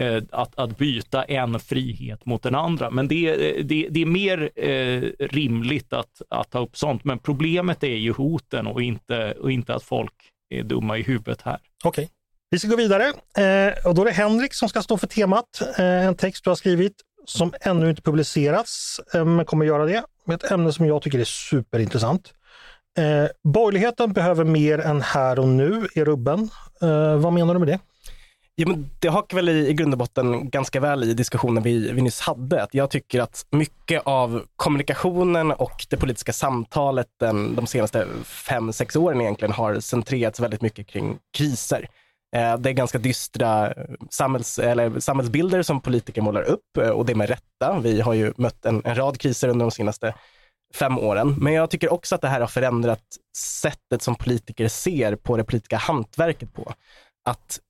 [0.00, 2.90] eh, att, att byta en frihet mot den andra.
[2.90, 7.04] Men det, eh, det, det är mer eh, rimligt att, att ta upp sånt.
[7.04, 10.14] Men problemet är ju hoten och inte, och inte att folk
[10.50, 11.58] är dumma i huvudet här.
[11.84, 12.04] Okej.
[12.04, 12.08] Okay.
[12.50, 13.04] Vi ska gå vidare
[13.36, 15.62] eh, och då är det Henrik som ska stå för temat.
[15.78, 16.94] Eh, en text du har skrivit
[17.26, 21.18] som ännu inte publicerats, eh, men kommer göra det med ett ämne som jag tycker
[21.18, 22.34] är superintressant.
[22.98, 26.50] Eh, borgerligheten behöver mer än här och nu i rubben.
[26.82, 27.78] Eh, vad menar du med det?
[28.54, 31.92] Ja, men det hakar väl i, i grund och botten ganska väl i diskussionen vi,
[31.92, 32.62] vi nyss hade.
[32.62, 38.72] Att jag tycker att mycket av kommunikationen och det politiska samtalet den, de senaste fem,
[38.72, 41.88] sex åren egentligen har centrerats väldigt mycket kring kriser.
[42.36, 47.06] Eh, det är ganska dystra eh, samhälls, eller samhällsbilder som politiker målar upp eh, och
[47.06, 47.80] det med rätta.
[47.82, 50.14] Vi har ju mött en, en rad kriser under de senaste
[50.74, 51.36] fem åren.
[51.38, 53.04] Men jag tycker också att det här har förändrat
[53.36, 56.72] sättet som politiker ser på det politiska hantverket på.
[57.24, 57.60] Att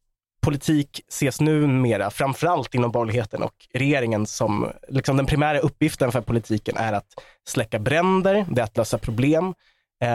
[0.42, 6.76] politik ses numera, framförallt inom borgerligheten och regeringen, som liksom den primära uppgiften för politiken
[6.76, 7.06] är att
[7.48, 9.54] släcka bränder, det är att lösa problem.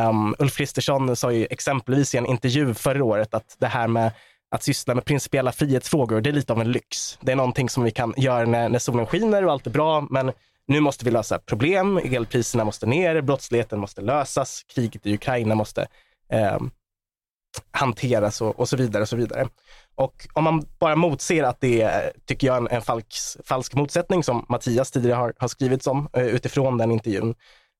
[0.09, 4.11] Um, Ulf Kristersson sa ju exempelvis i en intervju förra året att det här med
[4.51, 7.17] att syssla med principiella frihetsfrågor, det är lite av en lyx.
[7.21, 10.07] Det är någonting som vi kan göra när, när solen skiner och allt är bra,
[10.09, 10.31] men
[10.67, 11.97] nu måste vi lösa problem.
[11.97, 15.87] Elpriserna måste ner, brottsligheten måste lösas, kriget i Ukraina måste
[16.31, 16.57] eh,
[17.71, 19.01] hanteras och, och, så vidare.
[19.01, 19.47] och så vidare.
[19.95, 24.23] Och om man bara motser att det är, tycker jag, en, en falsk, falsk motsättning
[24.23, 27.35] som Mattias tidigare har, har skrivit om eh, utifrån den intervjun, eh,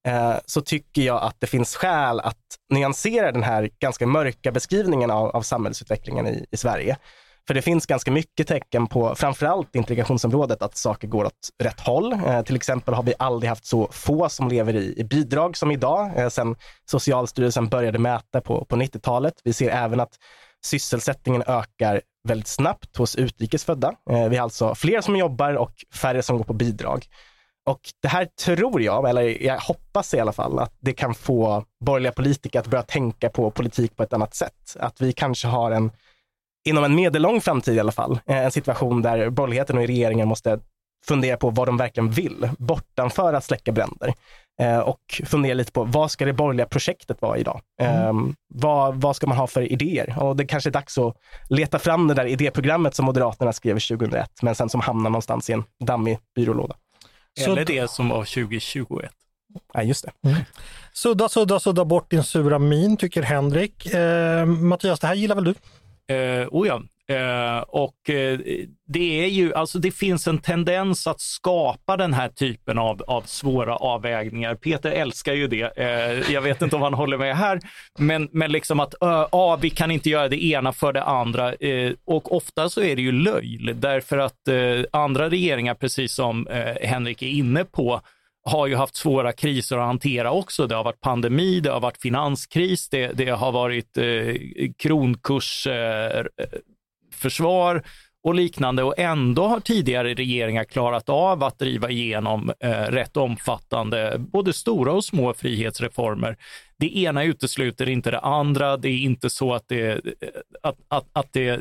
[0.08, 2.38] Eh, så tycker jag att det finns skäl att
[2.74, 6.97] nyansera den här ganska mörka beskrivningen av, av samhällsutvecklingen i, i Sverige.
[7.47, 12.14] För det finns ganska mycket tecken på, framförallt integrationsområdet, att saker går åt rätt håll.
[12.14, 15.72] Eh, till exempel har vi aldrig haft så få som lever i, i bidrag som
[15.72, 16.55] idag, eh, sedan
[16.86, 19.34] Socialstyrelsen började mäta på, på 90-talet.
[19.43, 20.16] Vi ser även att
[20.66, 23.93] sysselsättningen ökar väldigt snabbt hos utrikesfödda.
[24.10, 27.05] Eh, vi har alltså fler som jobbar och färre som går på bidrag.
[27.68, 31.63] Och det här tror jag, eller jag hoppas i alla fall, att det kan få
[31.86, 34.76] borgerliga politiker att börja tänka på politik på ett annat sätt.
[34.80, 35.91] Att vi kanske har en
[36.68, 40.59] inom en medellång framtid i alla fall, eh, en situation där borgerligheten och regeringen måste
[41.07, 44.13] fundera på vad de verkligen vill, bortanför att släcka bränder.
[44.61, 47.61] Eh, och fundera lite på vad ska det borgerliga projektet vara idag?
[47.82, 48.36] Eh, mm.
[48.53, 50.15] vad, vad ska man ha för idéer?
[50.20, 51.18] Och det kanske är dags att
[51.49, 55.53] leta fram det där idéprogrammet som Moderaterna skrev 2001, men sen som hamnar någonstans i
[55.53, 56.76] en dammig byrålåda.
[57.46, 59.12] Eller det som var 2021.
[59.74, 60.30] Ja, just det.
[60.30, 60.42] Mm.
[60.94, 63.86] Sudda, sudda, sudda bort din sura min, tycker Henrik.
[63.86, 65.54] Eh, Mattias, det här gillar väl du?
[66.14, 66.82] Eh, oh ja.
[67.10, 68.39] Eh, och eh,
[68.88, 73.22] det är ju, alltså det finns en tendens att skapa den här typen av, av
[73.22, 74.55] svåra avvägningar.
[74.55, 75.78] Peter älskar ju det.
[75.78, 77.60] Eh, jag vet inte om han håller med här,
[77.99, 81.53] men, men liksom att ja, vi kan inte göra det ena för det andra.
[81.53, 86.47] Eh, och ofta så är det ju löjl, därför att eh, andra regeringar, precis som
[86.47, 88.01] eh, Henrik är inne på,
[88.43, 90.68] har ju haft svåra kriser att hantera också.
[90.68, 94.36] Det har varit pandemi, det har varit finanskris, det, det har varit eh,
[94.78, 96.26] kronkurs eh, eh
[97.20, 97.84] försvar
[98.24, 104.15] och liknande och ändå har tidigare regeringar klarat av att driva igenom eh, rätt omfattande,
[104.18, 106.38] både stora och små frihetsreformer.
[106.80, 108.78] Det ena utesluter inte det andra.
[108.78, 109.97] Det är inte så att det, eh,
[110.61, 111.59] att, att, att det eh,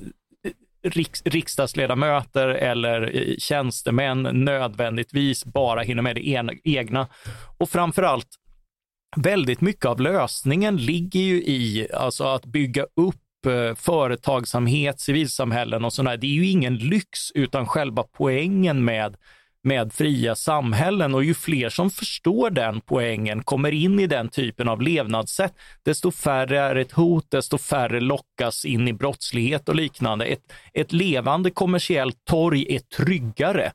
[0.83, 7.09] riks, riksdagsledamöter eller eh, tjänstemän nödvändigtvis bara hinner med det ena, egna.
[7.59, 8.29] Och framförallt,
[9.17, 13.17] väldigt mycket av lösningen ligger ju i alltså att bygga upp
[13.47, 16.17] Eh, företagsamhet, civilsamhällen och sådär.
[16.17, 19.17] Det är ju ingen lyx, utan själva poängen med
[19.67, 24.69] med fria samhällen och ju fler som förstår den poängen, kommer in i den typen
[24.69, 30.25] av levnadssätt, desto färre är ett hot, desto färre lockas in i brottslighet och liknande.
[30.25, 33.73] Ett, ett levande kommersiellt torg är tryggare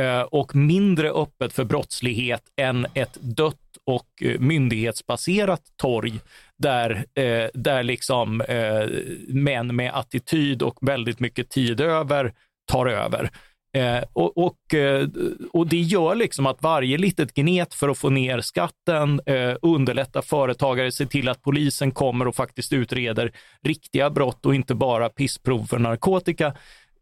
[0.00, 6.20] eh, och mindre öppet för brottslighet än ett dött och eh, myndighetsbaserat torg
[6.58, 8.86] där, eh, där liksom eh,
[9.28, 12.32] män med attityd och väldigt mycket tid över
[12.66, 13.30] tar över.
[13.76, 15.08] Eh, och, och, eh,
[15.52, 20.22] och, det gör liksom att varje litet gnet för att få ner skatten eh, underlätta
[20.22, 23.32] företagare, se till att polisen kommer och faktiskt utreder
[23.62, 26.46] riktiga brott och inte bara pissprov för narkotika.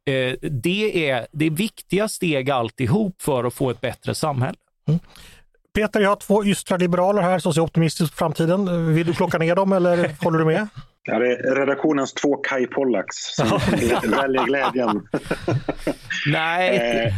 [0.04, 4.58] Eh, det, är, det är viktiga steg alltihop för att få ett bättre samhälle.
[4.88, 5.00] Mm.
[5.74, 8.94] Peter, jag har två ystra liberaler här som ser optimistiskt på framtiden.
[8.94, 10.68] Vill du plocka ner dem eller håller du med?
[11.04, 13.58] Ja, det är redaktionens två Kai Pollaks som
[14.10, 15.08] väljer glädjen.
[16.32, 16.76] nej.
[16.76, 17.12] eh,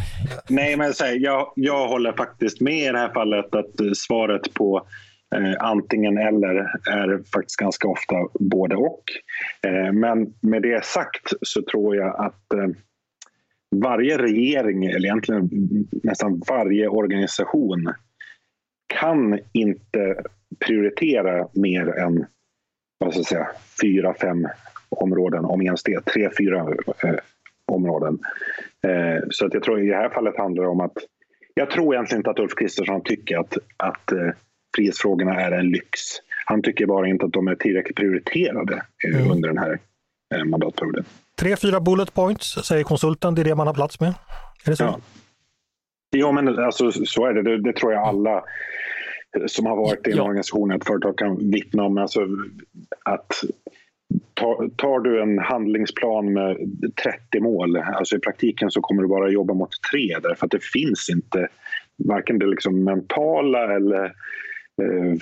[0.49, 4.87] nej, men här, jag, jag håller faktiskt med i det här fallet att svaret på
[5.35, 6.55] eh, antingen eller
[6.91, 9.03] är faktiskt ganska ofta både och.
[9.67, 12.67] Eh, men med det sagt så tror jag att eh,
[13.75, 15.49] varje regering, eller egentligen
[16.03, 17.93] nästan varje organisation
[18.99, 20.23] kan inte
[20.65, 22.25] prioritera mer än
[22.97, 23.47] vad ska jag säga,
[23.81, 24.47] fyra, fem
[24.89, 26.05] områden, om ens det.
[26.05, 26.59] Tre, fyra
[27.03, 27.15] eh,
[27.71, 28.19] områden.
[28.87, 30.97] Eh, så att jag tror i det här fallet handlar det om att
[31.53, 34.29] jag tror egentligen inte att Ulf Kristersson tycker att, att eh,
[34.75, 35.99] frihetsfrågorna är en lyx.
[36.45, 39.31] Han tycker bara inte att de är tillräckligt prioriterade eh, Mm.
[39.31, 39.79] under den här
[40.35, 41.05] eh, mandatperioden.
[41.39, 43.35] Tre, fyra bullet points, säger konsulten.
[43.35, 44.13] Det är det man har plats med.
[44.65, 44.83] Är det så?
[44.83, 44.99] Ja.
[46.15, 47.41] Ja, men alltså, så är det.
[47.43, 47.61] det.
[47.61, 48.43] Det tror jag alla
[49.47, 50.23] som har varit i en Ja.
[50.23, 51.97] organisation, ett företag kan vittna om.
[51.97, 52.19] Alltså,
[53.05, 53.27] att
[54.33, 56.57] tar, tar du en handlingsplan med
[57.03, 60.63] 30 mål, alltså i praktiken så kommer du bara jobba mot tre därför att det
[60.63, 61.47] finns inte
[62.07, 64.03] varken det liksom mentala eller
[64.81, 65.15] eh,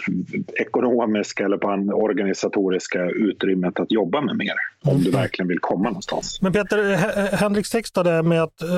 [0.61, 4.53] ekonomiska eller på en organisatoriska utrymmet att jobba med mer
[4.85, 6.39] om du verkligen vill komma någonstans.
[6.41, 8.69] Men Peter, H- Henriks text där med att eh,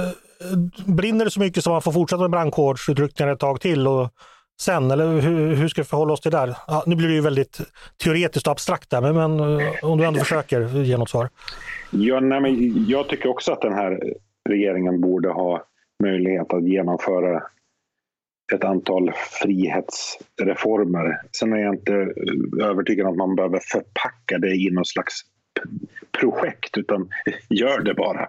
[0.86, 4.10] brinner det så mycket så man får fortsätta med brandkårsutryckningar ett tag till och
[4.62, 6.56] sen, eller hur, hur ska vi förhålla oss till det där?
[6.68, 7.62] Ja, nu blir det ju väldigt
[8.04, 11.30] teoretiskt och abstrakt där, men, men eh, om du ändå försöker ge något svar.
[11.92, 14.00] Ja, nej, men jag tycker också att den här
[14.50, 15.64] regeringen borde ha
[16.04, 17.44] möjlighet att genomföra
[18.54, 19.12] ett antal
[19.42, 21.22] frihetsreformer.
[21.32, 25.22] Sen är jag inte eh, övertygad om att man behöver förpacka det i någon slags
[26.20, 27.10] projekt, utan
[27.50, 28.28] gör det bara.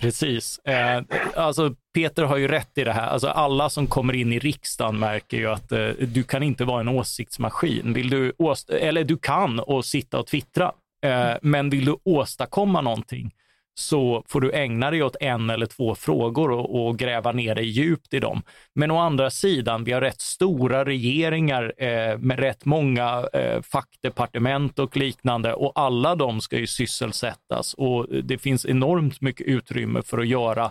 [0.00, 0.58] Precis.
[0.58, 1.02] Eh,
[1.36, 3.06] alltså Peter har ju rätt i det här.
[3.06, 6.80] Alltså alla som kommer in i riksdagen märker ju att eh, du kan inte vara
[6.80, 7.92] en åsiktsmaskin.
[7.92, 10.72] Vill du åst- eller du kan och sitta och twittra,
[11.04, 13.30] eh, men vill du åstadkomma någonting
[13.74, 17.64] så får du ägna dig åt en eller två frågor och, och gräva ner dig
[17.64, 18.42] djupt i dem.
[18.74, 24.78] Men å andra sidan, vi har rätt stora regeringar eh, med rätt många eh, fackdepartement
[24.78, 30.18] och liknande och alla de ska ju sysselsättas och det finns enormt mycket utrymme för
[30.18, 30.70] att göra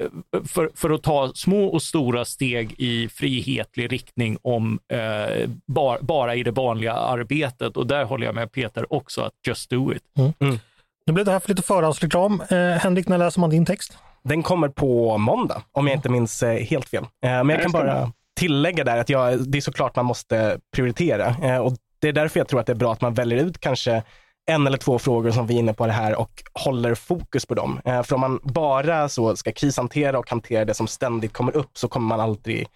[0.00, 5.98] eh, för, för att ta små och stora steg i frihetlig riktning om eh, bar,
[6.00, 7.76] bara i det vanliga arbetet.
[7.76, 10.02] Och där håller jag med Peter också, att just do it.
[11.08, 12.42] Nu blev det här för lite förhandsreklam.
[12.50, 13.98] Eh, Henrik, när läser man din text?
[14.24, 17.02] Den kommer på måndag, om jag inte minns eh, helt fel.
[17.02, 21.26] Eh, Men jag kan bara tillägga där att jag, det är såklart man måste prioritera.
[21.42, 23.60] Eh, Och det är därför jag tror att det är bra att man väljer ut
[23.60, 24.02] kanske
[24.50, 27.54] en eller två frågor som vi är inne på det här och håller fokus på
[27.54, 27.80] dem.
[27.84, 31.70] Eh, För om man bara så ska krishantera och hantera det som ständigt kommer upp
[31.78, 32.66] så kommer man aldrig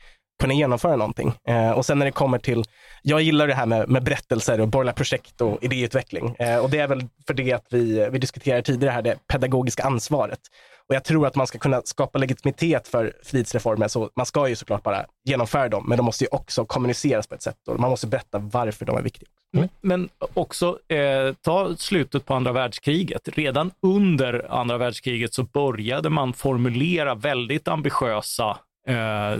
[0.42, 1.32] kunna genomföra någonting.
[1.48, 2.64] Eh, och sen när det kommer till,
[3.02, 6.36] jag gillar det här med, med berättelser och borgerliga projekt och idéutveckling.
[6.38, 9.82] Eh, och det är väl för det att vi, vi diskuterade tidigare här, det pedagogiska
[9.82, 10.40] ansvaret.
[10.88, 14.56] Och jag tror att man ska kunna skapa legitimitet för frihetsreformer, så man ska ju
[14.56, 17.90] såklart bara genomföra dem, men de måste ju också kommuniceras på ett sätt och man
[17.90, 19.28] måste berätta varför de är viktiga.
[19.56, 19.68] Mm.
[19.80, 23.28] Men också eh, ta slutet på andra världskriget.
[23.28, 29.38] Redan under andra världskriget så började man formulera väldigt ambitiösa eh,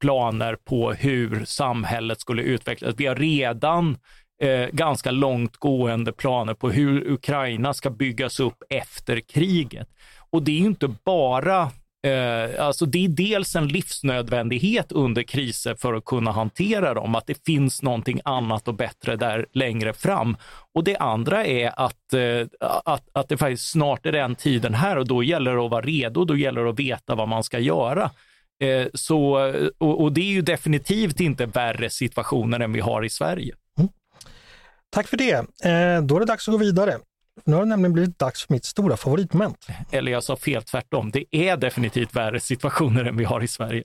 [0.00, 2.94] planer på hur samhället skulle utvecklas.
[2.96, 3.98] Vi har redan
[4.42, 9.88] eh, ganska långtgående planer på hur Ukraina ska byggas upp efter kriget.
[10.30, 11.70] Och det är ju inte bara
[12.02, 17.26] Eh, alltså det är dels en livsnödvändighet under kriser för att kunna hantera dem, att
[17.26, 20.36] det finns någonting annat och bättre där längre fram.
[20.74, 22.46] Och det andra är att, eh,
[22.84, 25.84] att, att det faktiskt snart är den tiden här och då gäller det att vara
[25.84, 28.10] redo, då gäller det att veta vad man ska göra.
[28.60, 33.10] Eh, så, och, och det är ju definitivt inte värre situationer än vi har i
[33.10, 33.54] Sverige.
[34.90, 35.32] Tack för det.
[35.64, 36.98] Eh, då är det dags att gå vidare.
[37.44, 39.66] Nu har det nämligen blivit dags för mitt stora favoritmoment.
[39.90, 41.10] Eller jag sa fel, tvärtom.
[41.10, 43.84] Det är definitivt värre situationer än vi har i Sverige.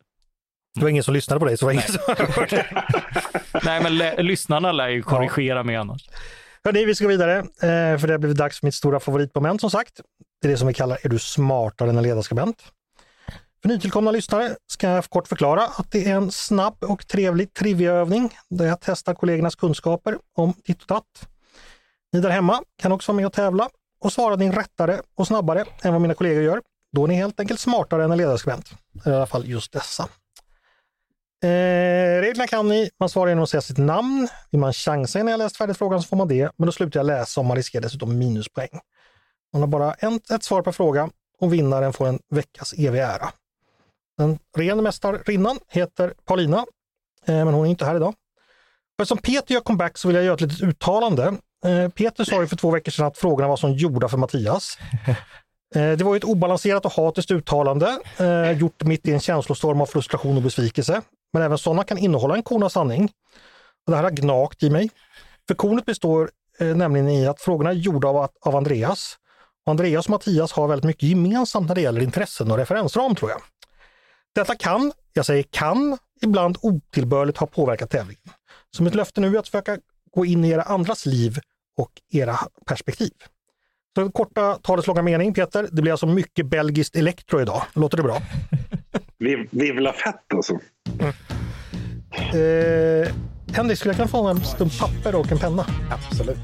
[0.76, 2.66] Det var ingen som lyssnade på dig, så var ingen som hörde.
[3.64, 6.10] Nej, men lyssnarna lär ju korrigera mig annars.
[6.64, 9.62] Hörni, vi ska gå vidare, eh, för det har blivit dags för mitt stora favoritmoment
[9.62, 10.02] som sagt.
[10.42, 12.64] Det är det som vi kallar Är du smartare än en ledarskribent?
[13.66, 18.38] För nytillkomna lyssnare ska jag kort förklara att det är en snabb och trevlig triviaövning
[18.50, 21.28] där jag testar kollegornas kunskaper om ditt och datt.
[22.12, 25.66] Ni där hemma kan också vara med och tävla och svara din rättare och snabbare
[25.82, 26.62] än vad mina kollegor gör.
[26.92, 28.72] Då är ni helt enkelt smartare än en ledarskribent.
[29.06, 30.04] I alla fall just dessa.
[31.44, 32.90] Eh, reglerna kan ni.
[33.00, 34.28] Man svarar genom att säga sitt namn.
[34.52, 36.52] Vill man chansa innan jag läst färdigt frågan så får man det.
[36.58, 38.80] Men då slutar jag läsa och man riskerar dessutom minuspoäng.
[39.54, 41.10] Man har bara en, ett svar per fråga
[41.40, 43.32] och vinnaren får en veckas evig ära.
[44.18, 46.58] Den ren mästarinnan heter Paulina,
[47.26, 48.10] eh, men hon är inte här idag.
[48.98, 51.24] Och Eftersom Peter gör comeback så vill jag göra ett litet uttalande.
[51.66, 54.78] Eh, Peter sa ju för två veckor sedan att frågorna var som gjorda för Mattias.
[55.76, 57.98] Eh, Det var ju ett obalanserat och hatiskt uttalande,
[58.58, 61.02] gjort mitt i en känslostorm av frustration och besvikelse.
[61.34, 63.04] Men även sådana kan innehålla en korn av sanning.
[63.86, 64.90] Och det här har gnagt i mig.
[65.48, 69.16] För kornet består nämligen i att frågorna är gjorda av, av Andreas.
[69.66, 73.32] Och Andreas och Mattias har väldigt mycket gemensamt när det gäller intressen och referensram tror
[73.32, 73.42] jag.
[74.36, 78.24] Detta kan, jag säger kan, ibland otillbörligt ha påverkat tävlingen.
[78.72, 79.78] Så mitt löfte nu är att försöka
[80.16, 81.40] gå in i era andras liv
[81.78, 83.12] och era perspektiv.
[83.96, 85.68] Så korta talets långa mening, Peter.
[85.72, 87.64] Det blir alltså mycket belgiskt elektro idag.
[87.74, 88.22] Låter det bra?
[89.20, 90.60] Viv, vivla fett alltså.
[92.14, 93.14] Eh,
[93.54, 95.66] Henrik, skulle jag kunna få en stump papper och en penna?
[95.92, 96.38] Absolut.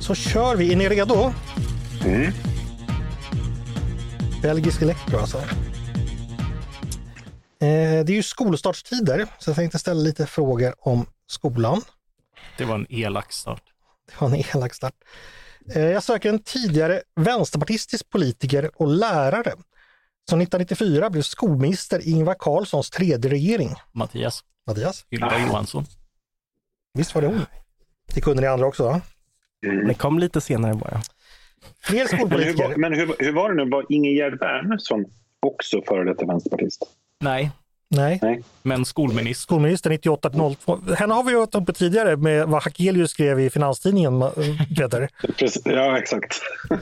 [0.00, 0.72] Så kör vi.
[0.72, 1.32] Är ni redo?
[2.04, 2.32] Mm.
[4.42, 5.42] Belgisk Elektro alltså.
[7.60, 11.80] Eh, det är ju skolstartstider, så jag tänkte ställa lite frågor om skolan.
[12.58, 13.62] Det var en elak start.
[14.06, 14.94] Det var en elak start.
[15.74, 19.52] Eh, jag söker en tidigare vänsterpartistisk politiker och lärare
[20.30, 23.70] som 1994 blev skolminister i Ingvar Carlssons tredje regering.
[23.92, 25.84] Mattias, Mattias, Ylva Johansson.
[26.94, 27.40] visst var det hon?
[28.14, 29.00] Det kunde ni andra också va?
[29.88, 31.00] Det kom lite senare bara.
[31.80, 32.68] Fler Men, hur, skolpolitiker.
[32.68, 33.70] var- men hur, hur var det nu?
[33.70, 35.04] Var Ingegerd Wärnersson
[35.46, 36.82] också före detta vänsterpartist?
[37.20, 37.50] Nej,
[38.22, 39.42] Nej, men skolminister.
[39.42, 40.78] skolminister 98 till 02.
[40.98, 44.20] Henne har vi varit uppe tidigare med vad Hakelius skrev i Finanstidningen.
[45.38, 46.40] Precis, ja, exakt.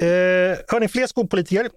[0.00, 1.70] Eh, hörni, fler skolpolitiker.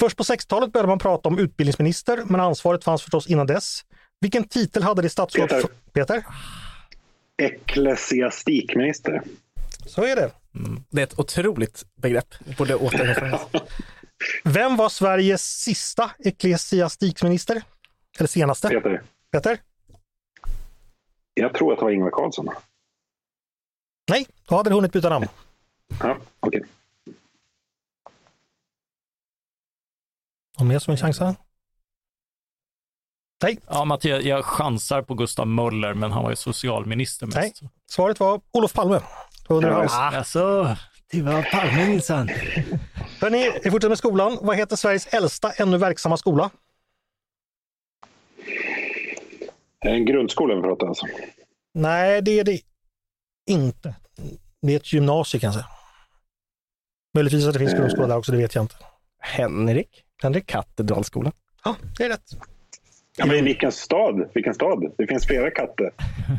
[0.00, 3.80] Först på 60-talet började man prata om utbildningsminister, men ansvaret fanns förstås innan dess.
[4.20, 5.48] Vilken titel hade det statsråd...
[5.48, 5.68] Peter.
[5.92, 6.24] Peter?
[7.42, 9.22] Ecklesiastikminister.
[9.86, 10.30] Så är det.
[10.90, 12.34] Det är ett otroligt begrepp.
[12.58, 13.40] Borde återrefereras.
[14.44, 17.62] Vem var Sveriges sista ecklesiastikminister?
[18.18, 18.68] Eller senaste?
[18.68, 19.02] Peter,
[19.32, 19.58] Peter?
[21.34, 22.48] jag tror att det var Ingvar Carlsson.
[24.10, 25.26] Nej, då hade du hunnit byta namn.
[26.00, 26.62] Ja, okej.
[30.58, 31.36] Någon mer som vill chansa?
[33.42, 37.36] Nej, Ja, Mattias, jag chansar på Gustav Möller, men han var ju socialminister mest.
[37.36, 37.52] Nej.
[37.90, 39.00] svaret var Olof Palme.
[39.48, 39.88] Under Ja.
[39.88, 40.76] Alltså,
[41.10, 42.28] det var Palme minsann.
[43.20, 44.38] Hörni, vi fortsätter med skolan.
[44.42, 46.50] Vad heter Sveriges äldsta ännu verksamma skola?
[49.80, 51.06] En grundskola vi pratar alltså.
[51.74, 52.60] Nej, det är det
[53.46, 53.94] inte.
[54.62, 55.66] Det är ett gymnasium kan jag säga.
[57.14, 58.74] Möjligtvis att det finns grundskola där också, det vet jag inte.
[59.20, 60.46] Henrik, Henrik?
[60.46, 61.32] Katedralskolan.
[61.64, 62.30] Ja, det är rätt.
[63.18, 64.30] Ja, men vilken stad?
[64.34, 64.92] Vilken stad?
[64.98, 65.90] Det finns flera katter.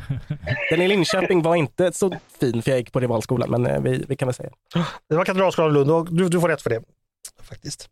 [0.69, 4.05] Den i Linköping var inte så fin, för jag gick på rivalskolan, men eh, vi,
[4.07, 4.49] vi kan väl säga.
[5.09, 6.81] Det var Katedralskolan i Lund och du, du får rätt för det.
[7.41, 7.89] Faktiskt.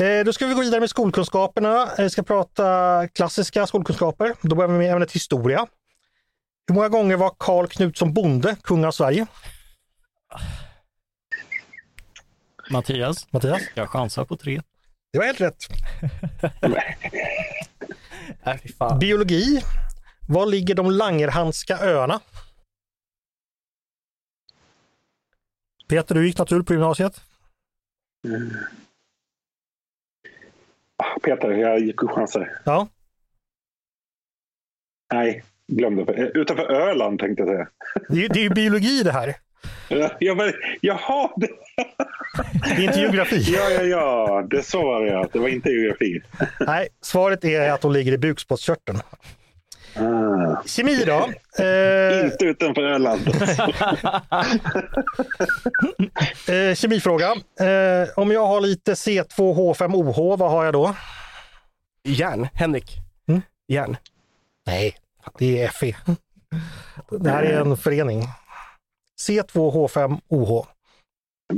[0.00, 1.82] Eh, då ska vi gå vidare med skolkunskaperna.
[1.82, 4.34] Eh, Vi ska prata klassiska skolkunskaper.
[4.42, 5.66] Då börjar vi med ämnet historia.
[6.68, 9.26] Hur många gånger var Karl Knutsson bonde kung av Sverige?
[12.70, 13.62] Mattias, Mattias?
[13.74, 14.60] jag chansar på tre.
[15.12, 15.56] Det var helt rätt.
[18.80, 18.98] Äh.
[18.98, 19.62] Biologi.
[20.28, 22.20] Var ligger de Langerhanska öarna?
[25.88, 27.20] Peter, du gick natur på gymnasiet.
[30.96, 32.60] Ah, Peter, jag gick och chansar.
[32.64, 32.88] Ja,
[35.12, 36.12] Nej, glömde.
[36.34, 37.68] Utanför Öland tänkte jag säga.
[38.08, 39.36] det är, ju- det är ju biologi det här.
[40.18, 41.48] Ja, men, jaha, det,
[42.64, 43.36] Det är inte geografi.
[43.56, 45.28] ja, ja, ja, det så var det ja.
[45.32, 46.20] Det var inte geografi.
[46.66, 48.98] Nej, svaret är att de ligger i bukspottkörteln.
[49.96, 51.30] Ah, Kemi då?
[51.64, 53.20] Eh, inte utanför Öland.
[56.48, 57.26] eh, kemifråga.
[57.60, 60.94] Eh, om jag har lite C2H5OH, vad har jag då?
[62.04, 62.96] Järn, Henrik.
[63.28, 63.42] Mm.
[63.68, 63.96] Järn.
[64.66, 64.96] Nej,
[65.38, 65.96] det är Fe.
[67.10, 68.22] Det här är en förening.
[69.20, 70.66] C2H5OH.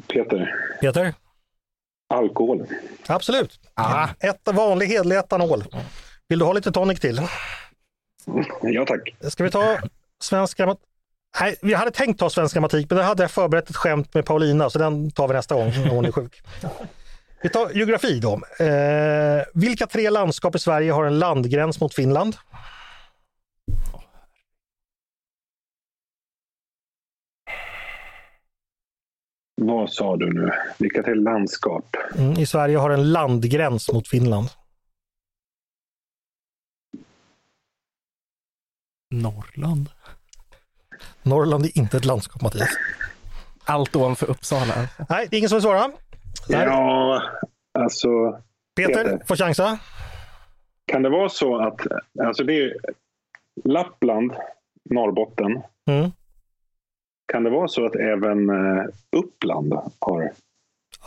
[0.09, 1.15] Peter, Peter?
[2.13, 2.67] alkohol.
[3.07, 3.61] Absolut.
[3.75, 4.09] Ah.
[4.21, 5.65] Ett vanlig hedlig etanol.
[6.29, 7.21] Vill du ha lite tonic till?
[8.63, 9.15] Ja, tack.
[9.21, 9.79] Ska vi ta
[10.23, 10.85] svensk grammatik?
[11.41, 14.27] Nej, vi hade tänkt ta svensk grammatik, men där hade jag förberett ett skämt med
[14.27, 16.43] Paulina, så den tar vi nästa gång om hon är sjuk.
[17.43, 18.41] Vi tar geografi då.
[18.65, 22.37] Eh, vilka tre landskap i Sverige har en landgräns mot Finland?
[29.55, 30.51] Vad sa du nu?
[30.79, 31.97] Vilka till landskap?
[32.19, 34.49] Mm, I Sverige har en landgräns mot Finland.
[39.11, 39.89] Norrland.
[41.23, 42.69] Norrland är inte ett landskap, Mattias.
[43.65, 44.75] Allt ovanför Uppsala.
[45.09, 45.93] Nej, det är ingen som vill svara.
[46.49, 46.67] Nej.
[46.67, 47.23] Ja,
[47.79, 48.09] alltså.
[48.77, 49.23] Peter Peter.
[49.27, 49.79] får chansa.
[50.87, 51.81] Kan det vara så att
[52.27, 52.77] alltså det är
[53.65, 54.33] Lappland,
[54.91, 55.63] Norrbotten.
[55.91, 56.11] Mm.
[57.33, 58.85] Kan det vara så att även eh,
[59.17, 60.33] Uppland har...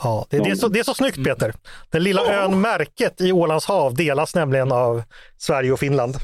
[0.03, 1.53] Ja, det, det, är så, det är så snyggt Peter.
[1.89, 5.03] Den lilla ön Märket i Ålands hav delas nämligen av
[5.38, 6.15] Sverige och Finland.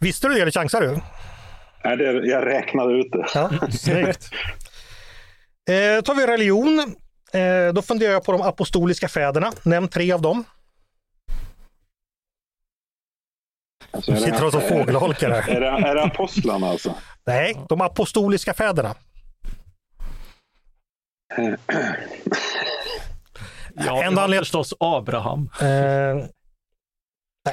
[0.00, 0.98] Visste du det eller chansar du?
[1.84, 3.26] Nej, det, jag räknade ut det.
[3.34, 4.30] Ja, snyggt.
[5.68, 6.94] Eh, tar vi religion.
[7.32, 9.52] Eh, då funderar jag på de apostoliska fäderna.
[9.62, 10.44] Nämn tre av dem.
[13.92, 15.48] Alltså, sitter och som det, fågelholkar här.
[15.56, 16.94] är, det, är det apostlarna alltså?
[17.26, 18.94] Nej, de apostoliska fäderna.
[23.74, 25.50] Ja, det var förstås Abraham.
[25.60, 26.26] Eh,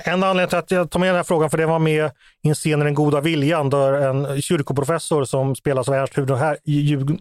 [0.06, 2.12] En anledning till att jag tar med den här frågan, för det var med
[2.42, 6.36] i en scen i Den goda viljan, där en kyrkoprofessor som spelas av Ernst Hugo,
[6.36, 7.18] här, Ju-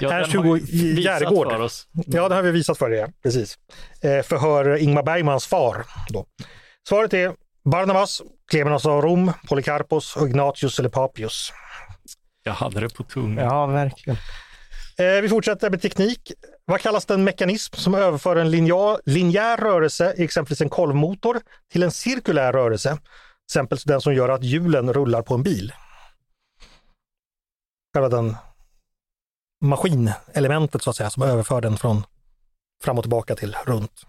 [0.00, 0.58] Ja, Ernst Hugo
[1.00, 1.50] Järegård.
[1.52, 1.88] för oss.
[1.92, 3.58] Ja, det har vi visat för er, precis.
[4.02, 5.84] Eh, förhör Ingmar Bergmans far.
[6.08, 6.26] Då.
[6.88, 7.32] Svaret är
[7.64, 11.52] Barnabas, Klemenos av Rom, Polycarpos och Ignatius eller Papius.
[12.42, 13.44] Jag hade det på tungan.
[13.44, 14.18] Ja, verkligen.
[14.98, 16.32] Eh, vi fortsätter med teknik.
[16.64, 21.40] Vad kallas den mekanism som överför en linjär, linjär rörelse, exempelvis en kolvmotor,
[21.72, 22.90] till en cirkulär rörelse?
[22.90, 23.00] Till
[23.58, 25.72] exempel den som gör att hjulen rullar på en bil.
[27.94, 28.36] Själva den
[29.64, 32.02] maskinelementet så att säga, som överför den från
[32.84, 34.06] fram och tillbaka till runt.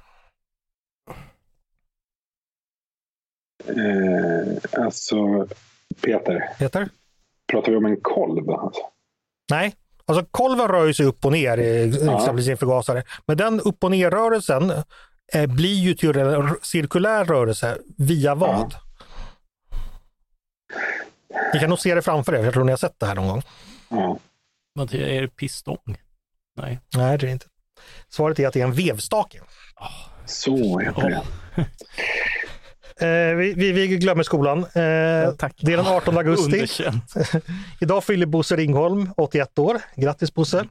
[3.67, 5.47] Eh, alltså,
[6.01, 6.89] Peter, Peter?
[7.51, 8.49] pratar vi om en kolv?
[8.49, 8.81] Alltså?
[9.49, 13.03] Nej, alltså kolven rör sig upp och ner, eh, exempelvis i en förgasare.
[13.25, 14.73] Men den upp och ner-rörelsen
[15.33, 18.75] eh, blir ju till en cirkulär rörelse via vad?
[21.53, 23.27] Ni kan nog se det framför er, jag tror ni har sett det här någon
[23.27, 23.41] gång.
[23.89, 24.17] Ja.
[24.75, 25.97] Mattias, är det pistong?
[26.57, 26.79] Nej.
[26.95, 27.45] Nej, det är det inte.
[28.09, 29.41] Svaret är att det är en vevstake.
[30.25, 31.21] Så heter det.
[32.99, 34.59] Eh, vi, vi, vi glömmer skolan.
[34.59, 35.53] Eh, tack.
[35.57, 36.67] det är den 18 augusti.
[37.81, 39.81] Idag fyller Bosse Ringholm 81 år.
[39.95, 40.65] Grattis Bosse!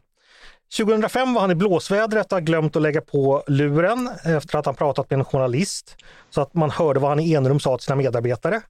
[0.76, 4.74] 2005 var han i blåsvädret och har glömt att lägga på luren efter att han
[4.74, 5.96] pratat med en journalist
[6.30, 8.60] så att man hörde vad han i enrum sa till sina medarbetare.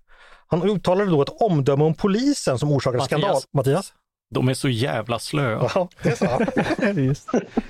[0.47, 3.21] Han uttalade då ett omdöme om polisen som orsakade Mattias.
[3.21, 3.43] skandal.
[3.53, 3.93] Mattias?
[4.35, 5.71] De är så jävla slöa.
[5.75, 6.47] Ja, det sa han.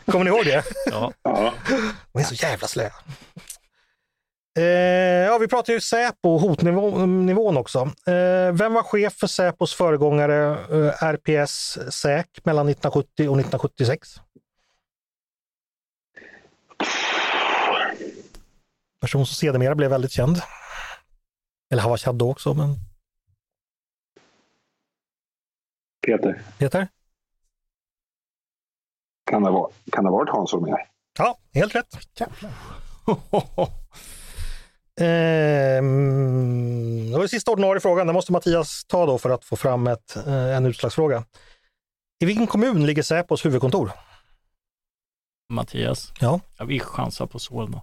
[0.06, 0.62] Kommer ni ihåg det?
[0.90, 1.12] Ja.
[1.22, 1.52] Ja.
[2.12, 2.90] De är så jävla slöa.
[4.56, 4.64] Eh,
[5.26, 7.78] ja, vi pratar ju Säpo och hotnivån också.
[8.06, 14.20] Eh, vem var chef för Säpos föregångare eh, RPS SÄK mellan 1970 och 1976?
[19.00, 20.40] Person som sedermera blev väldigt känd.
[21.70, 22.74] Eller han var känd då också, men
[26.06, 26.88] Peter, Peter?
[29.24, 30.88] kan det, vara, kan det ha varit Hans Holmér?
[31.18, 31.98] Ja, helt rätt.
[35.84, 38.06] Ehm, det var sista ordinarie frågan.
[38.06, 41.24] Den måste Mattias ta då för att få fram ett, eh, en utslagsfråga.
[42.20, 43.90] I vilken kommun ligger Säpos huvudkontor?
[45.52, 47.82] Mattias, Ja, jag vill chansa på Solna.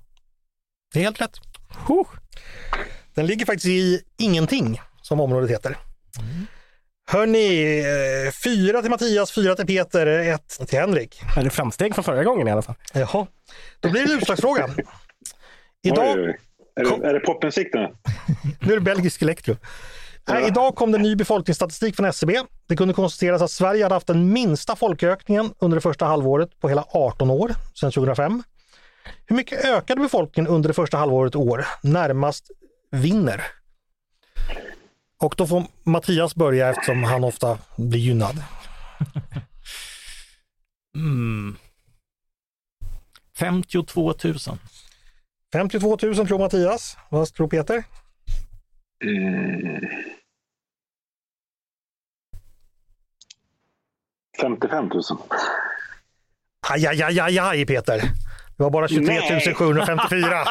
[0.93, 1.38] det är helt rätt.
[3.14, 5.78] Den ligger faktiskt i Ingenting, som området heter.
[7.12, 11.22] Hörni, eh, fyra till Mattias, fyra till Peter, ett till Henrik.
[11.38, 12.76] Är det framsteg från förra gången i alla fall?
[12.93, 13.28] Jaha,
[13.80, 14.70] då blir det en utslagsfråga.
[15.84, 16.38] Idag, Oj, oj.
[16.76, 17.96] Är, Kom- det, är det popmusik nu?
[18.60, 19.56] Nu är det belgisk elektro.
[20.28, 22.40] Nej, idag kom det ny befolkningsstatistik från SCB.
[22.68, 26.70] Det kunde konstateras att Sverige hade haft den minsta folkökningen under det första halvåret på
[26.70, 28.44] hela 18 år, sedan 2005.
[29.26, 31.66] Hur mycket ökade befolkningen under det första halvåret i år?
[31.84, 32.52] Närmast
[32.92, 33.42] vinner.
[35.20, 38.44] Och då får Mattias börja eftersom han ofta blir gynnad.
[40.96, 41.56] Mm.
[43.38, 44.36] 52 000.
[45.54, 46.97] 52 000 tror Mattias.
[47.10, 47.84] Vad tror Peter?
[49.04, 49.82] Mm.
[54.41, 55.04] 55 000.
[56.70, 57.99] Aj, aj, aj, aj, aj Peter.
[58.58, 59.41] Det var bara 23 Nej.
[59.41, 60.45] 754.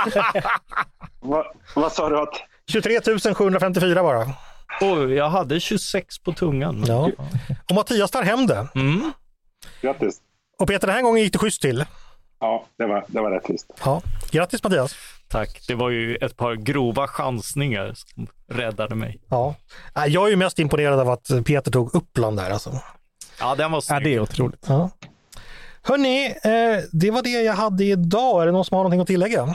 [1.21, 1.45] Va,
[1.75, 2.35] vad sa du att...
[2.71, 3.01] 23
[3.35, 4.27] 754 bara.
[4.81, 6.85] Oj, jag hade 26 på tungan.
[6.87, 7.11] Ja.
[7.69, 8.69] Och Mattias tar hem det.
[8.75, 9.13] Mm.
[9.83, 10.21] Grattis.
[10.59, 11.85] Och Peter, den här gången gick det schysst till.
[12.41, 13.73] Ja, det var, det var rättvist.
[13.85, 14.03] Ja.
[14.31, 14.95] Grattis Mattias!
[15.29, 15.61] Tack.
[15.69, 19.19] Det var ju ett par grova chansningar som räddade mig.
[19.29, 19.55] Ja.
[19.97, 22.51] Nej, Jag är ju mest imponerad av att Peter tog Uppland där.
[22.51, 22.73] Alltså.
[23.41, 24.05] Ja, den var Ja, snygg.
[24.05, 24.65] det är otroligt.
[24.69, 24.91] Ja.
[25.83, 28.43] Hörni, eh, det var det jag hade idag.
[28.43, 29.55] Är det någon som har någonting att tillägga?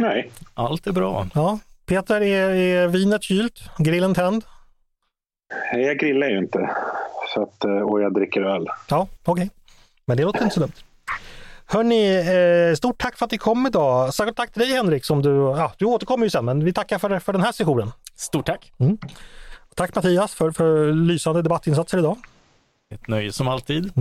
[0.00, 1.26] Nej, Allt är bra.
[1.34, 1.58] Ja.
[1.86, 3.60] Peter, är, är vinet kylt?
[3.78, 4.44] Grillen tänd?
[5.72, 6.70] jag grillar ju inte.
[7.34, 8.66] Så att, eh, och jag dricker öl.
[8.90, 9.50] Ja, okej.
[10.06, 10.72] Men det låter inte så dumt.
[11.66, 12.16] Hörni,
[12.70, 14.14] eh, stort tack för att ni kom idag.
[14.14, 16.98] Särskilt tack till dig Henrik, som du, ja, du återkommer ju sen, men vi tackar
[16.98, 17.92] för, för den här sessionen.
[18.14, 18.72] Stort tack.
[19.74, 22.16] Tack Mattias för, för lysande debattinsatser idag.
[22.94, 23.92] Ett nöje som alltid.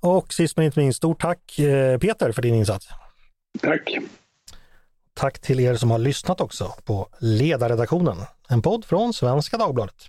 [0.00, 2.88] Och sist men inte minst, stort tack eh, Peter för din insats.
[3.62, 3.96] Tack.
[5.14, 8.16] Tack till er som har lyssnat också på Ledarredaktionen,
[8.48, 10.08] en podd från Svenska Dagbladet.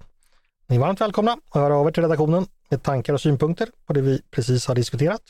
[0.69, 3.93] Ni är varmt välkomna att höra av er till redaktionen med tankar och synpunkter på
[3.93, 5.21] det vi precis har diskuterat.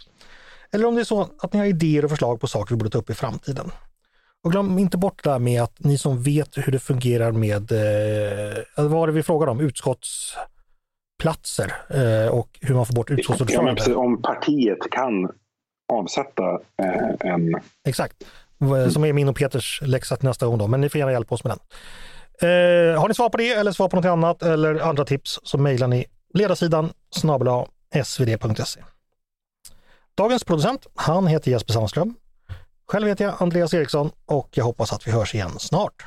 [0.71, 2.89] Eller om det är så att ni har idéer och förslag på saker vi borde
[2.89, 3.71] ta upp i framtiden.
[4.43, 7.71] Och glöm inte bort det där med att ni som vet hur det fungerar med,
[7.71, 13.15] eh, vad var det vi frågade om, utskottsplatser eh, och hur man får bort Ja,
[13.15, 13.75] utskottsordförande.
[13.75, 15.31] precis, om partiet kan
[15.93, 16.43] avsätta
[16.83, 17.55] eh, en...
[17.87, 18.15] Exakt.
[18.89, 20.57] som är min och Peters läxa till nästa gång.
[20.57, 20.67] Då.
[20.67, 21.59] Men ni får gärna hjälpa oss med den.
[22.41, 25.57] Eh, har ni svar på det eller svar på något annat eller andra tips så
[25.57, 27.47] mejlar ni ledarsidan snabel
[28.03, 28.83] svd.se.
[30.17, 32.15] Dagens producent, han heter Jesper Sandström.
[32.87, 36.05] Själv heter jag Andreas Eriksson och jag hoppas att vi hörs igen snart.